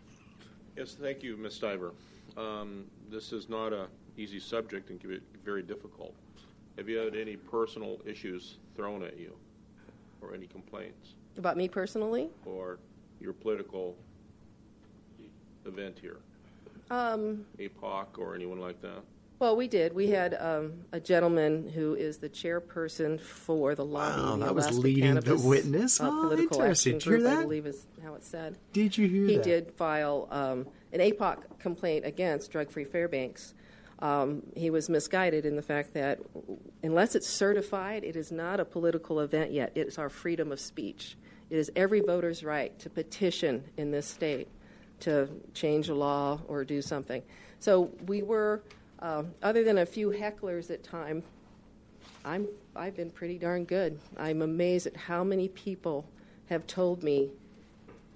Yes, 0.76 0.94
thank 1.00 1.22
you, 1.22 1.36
Ms. 1.36 1.58
Stiver. 1.58 1.92
Um, 2.36 2.84
this 3.10 3.32
is 3.32 3.48
not 3.48 3.72
an 3.72 3.86
easy 4.18 4.38
subject 4.38 4.90
and 4.90 5.00
can 5.00 5.08
be 5.10 5.20
very 5.44 5.62
difficult. 5.62 6.14
Have 6.76 6.88
you 6.88 6.98
had 6.98 7.16
any 7.16 7.36
personal 7.36 7.98
issues 8.04 8.56
thrown 8.76 9.02
at 9.02 9.18
you, 9.18 9.34
or 10.20 10.34
any 10.34 10.46
complaints, 10.46 11.14
About 11.38 11.56
me 11.56 11.68
personally, 11.68 12.28
or 12.44 12.78
your 13.20 13.32
political 13.32 13.96
event 15.64 15.96
here, 16.00 16.18
um, 16.90 17.46
APOC 17.58 18.18
or 18.18 18.34
anyone 18.34 18.60
like 18.60 18.80
that? 18.82 19.02
Well, 19.38 19.54
we 19.54 19.68
did. 19.68 19.92
We 19.92 20.08
had 20.08 20.34
um, 20.40 20.72
a 20.92 21.00
gentleman 21.00 21.68
who 21.68 21.94
is 21.94 22.16
the 22.18 22.28
chairperson 22.28 23.20
for 23.20 23.74
the 23.74 23.84
lobby. 23.84 24.22
Wow, 24.22 24.36
the 24.36 24.44
that 24.46 24.54
was 24.54 24.78
leading 24.78 25.14
the 25.16 25.36
witness? 25.36 26.00
uh, 26.00 26.08
Oh, 26.08 26.22
political 26.22 26.60
interesting. 26.62 26.94
action 26.96 26.98
Did 26.98 27.04
you 27.06 27.10
hear 27.12 27.18
group, 27.28 27.38
I 27.38 27.42
believe 27.42 27.66
is 27.66 27.86
how 28.02 28.14
it's 28.14 28.28
said. 28.28 28.56
Did 28.72 28.96
you 28.96 29.06
hear 29.08 29.26
He 29.26 29.36
that? 29.36 29.44
did 29.44 29.72
file 29.72 30.26
um, 30.30 30.66
an 30.92 31.00
APOC 31.00 31.58
complaint 31.58 32.06
against 32.06 32.50
Drug 32.50 32.70
Free 32.70 32.84
Fairbanks. 32.84 33.52
Um, 33.98 34.42
he 34.54 34.70
was 34.70 34.88
misguided 34.88 35.44
in 35.44 35.56
the 35.56 35.62
fact 35.62 35.92
that 35.94 36.18
unless 36.82 37.14
it's 37.14 37.28
certified, 37.28 38.04
it 38.04 38.16
is 38.16 38.32
not 38.32 38.58
a 38.58 38.64
political 38.64 39.20
event 39.20 39.52
yet. 39.52 39.72
It 39.74 39.86
is 39.88 39.98
our 39.98 40.08
freedom 40.08 40.50
of 40.50 40.60
speech. 40.60 41.16
It 41.50 41.58
is 41.58 41.70
every 41.76 42.00
voter's 42.00 42.42
right 42.42 42.78
to 42.80 42.88
petition 42.90 43.64
in 43.76 43.90
this 43.90 44.06
state 44.06 44.48
to 45.00 45.28
change 45.52 45.90
a 45.90 45.94
law 45.94 46.40
or 46.48 46.64
do 46.64 46.80
something. 46.80 47.22
So 47.58 47.90
we 48.06 48.22
were, 48.22 48.62
um, 49.00 49.34
other 49.42 49.62
than 49.62 49.78
a 49.78 49.86
few 49.86 50.10
hecklers 50.10 50.70
at 50.70 50.82
time, 50.82 51.22
I'm 52.24 52.46
I've 52.74 52.96
been 52.96 53.10
pretty 53.10 53.38
darn 53.38 53.64
good. 53.64 53.98
I'm 54.18 54.42
amazed 54.42 54.86
at 54.86 54.96
how 54.96 55.22
many 55.24 55.48
people 55.48 56.04
have 56.48 56.66
told 56.66 57.02
me 57.02 57.30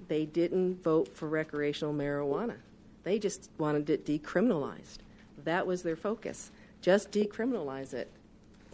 they 0.08 0.26
didn't 0.26 0.82
vote 0.82 1.08
for 1.08 1.28
recreational 1.28 1.94
marijuana. 1.94 2.56
They 3.04 3.18
just 3.18 3.50
wanted 3.58 3.88
it 3.88 4.04
decriminalized. 4.04 4.98
That 5.44 5.66
was 5.66 5.82
their 5.82 5.96
focus. 5.96 6.50
Just 6.82 7.10
decriminalize 7.10 7.94
it. 7.94 8.10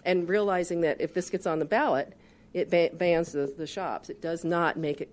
And 0.05 0.29
realizing 0.29 0.81
that 0.83 1.01
if 1.01 1.15
this 1.15 1.31
gets 1.31 1.47
on 1.47 1.59
the 1.59 1.65
ballot, 1.65 2.15
it 2.53 2.71
ba- 2.71 2.91
bans 2.95 3.33
the, 3.33 3.53
the 3.59 3.67
shops. 3.67 4.09
It 4.09 4.21
does 4.21 4.45
not 4.45 4.77
make 4.77 5.01
it, 5.01 5.13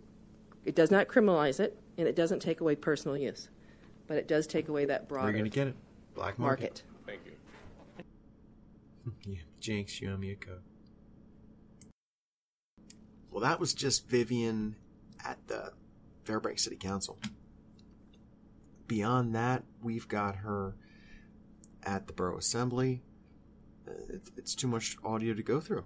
it 0.66 0.76
does 0.76 0.92
not 0.92 1.08
criminalize 1.08 1.60
it, 1.60 1.78
and 1.98 2.08
it 2.08 2.16
doesn't 2.16 2.40
take 2.40 2.62
away 2.62 2.76
personal 2.76 3.18
use. 3.18 3.50
But 4.08 4.18
it 4.18 4.28
does 4.28 4.48
take 4.48 4.70
away 4.70 4.86
that 4.86 5.10
Where 5.10 5.20
are 5.20 5.24
broader 5.24 5.38
you 5.38 5.40
going 5.40 5.52
to 5.52 5.56
get 5.56 5.68
it? 5.68 5.76
Black 6.14 6.38
market. 6.40 6.40
market. 6.40 6.84
Thank 7.06 7.26
you. 7.26 7.32
Yeah, 9.26 9.40
Jinx, 9.60 10.00
you 10.02 10.12
owe 10.14 10.18
me 10.18 10.32
a 10.32 10.36
coke. 10.36 10.62
Well, 13.32 13.42
that 13.42 13.60
was 13.60 13.74
just 13.74 14.08
Vivian 14.08 14.76
at 15.26 15.46
the 15.48 15.74
Fairbanks 16.24 16.64
City 16.64 16.78
Council. 16.78 17.20
Beyond 18.88 19.36
that, 19.36 19.64
we've 19.82 20.08
got 20.08 20.38
her 20.38 20.76
at 21.84 22.08
the 22.08 22.14
Borough 22.14 22.38
Assembly. 22.38 23.02
Uh, 23.88 24.18
It's 24.38 24.56
too 24.56 24.68
much 24.68 24.96
audio 25.04 25.34
to 25.34 25.44
go 25.44 25.60
through. 25.60 25.84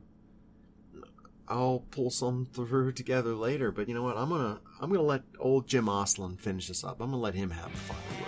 I'll 1.47 1.85
pull 1.91 2.09
some 2.11 2.45
through 2.45 2.91
together 2.91 3.33
later, 3.33 3.71
but 3.71 3.87
you 3.87 3.95
know 3.95 4.03
what? 4.03 4.17
I'm 4.17 4.29
gonna 4.29 4.59
I'm 4.81 4.89
gonna 4.91 5.01
let 5.01 5.23
old 5.39 5.67
Jim 5.67 5.85
Oslin 5.85 6.37
finish 6.39 6.67
this 6.67 6.83
up. 6.83 6.99
I'm 6.99 7.11
gonna 7.11 7.21
let 7.21 7.35
him 7.35 7.49
have 7.51 7.71
the 7.71 7.77
final 7.77 8.21
word. 8.21 8.26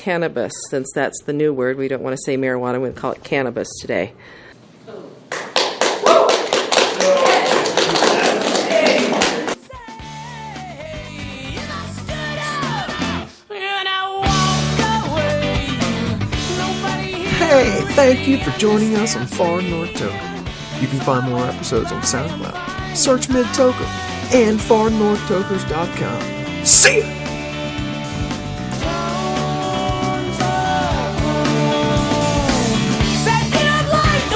Cannabis, 0.00 0.52
since 0.70 0.90
that's 0.94 1.22
the 1.24 1.32
new 1.34 1.52
word, 1.52 1.76
we 1.76 1.86
don't 1.86 2.02
want 2.02 2.16
to 2.16 2.22
say 2.24 2.34
marijuana, 2.34 2.80
we 2.80 2.90
call 2.90 3.12
it 3.12 3.22
cannabis 3.22 3.68
today. 3.80 4.14
Hey, 17.36 17.84
thank 17.92 18.26
you 18.26 18.38
for 18.38 18.50
joining 18.58 18.94
us 18.96 19.16
on 19.16 19.26
Far 19.26 19.60
North 19.60 19.90
Toker. 19.90 20.80
You 20.80 20.88
can 20.88 21.00
find 21.00 21.28
more 21.28 21.44
episodes 21.44 21.92
on 21.92 22.00
SoundCloud. 22.00 22.96
Search 22.96 23.28
Mid 23.28 23.44
Toker 23.48 23.84
and 24.32 24.58
farnorthtokers.com. 24.58 26.64
See 26.64 27.00
ya! 27.00 27.19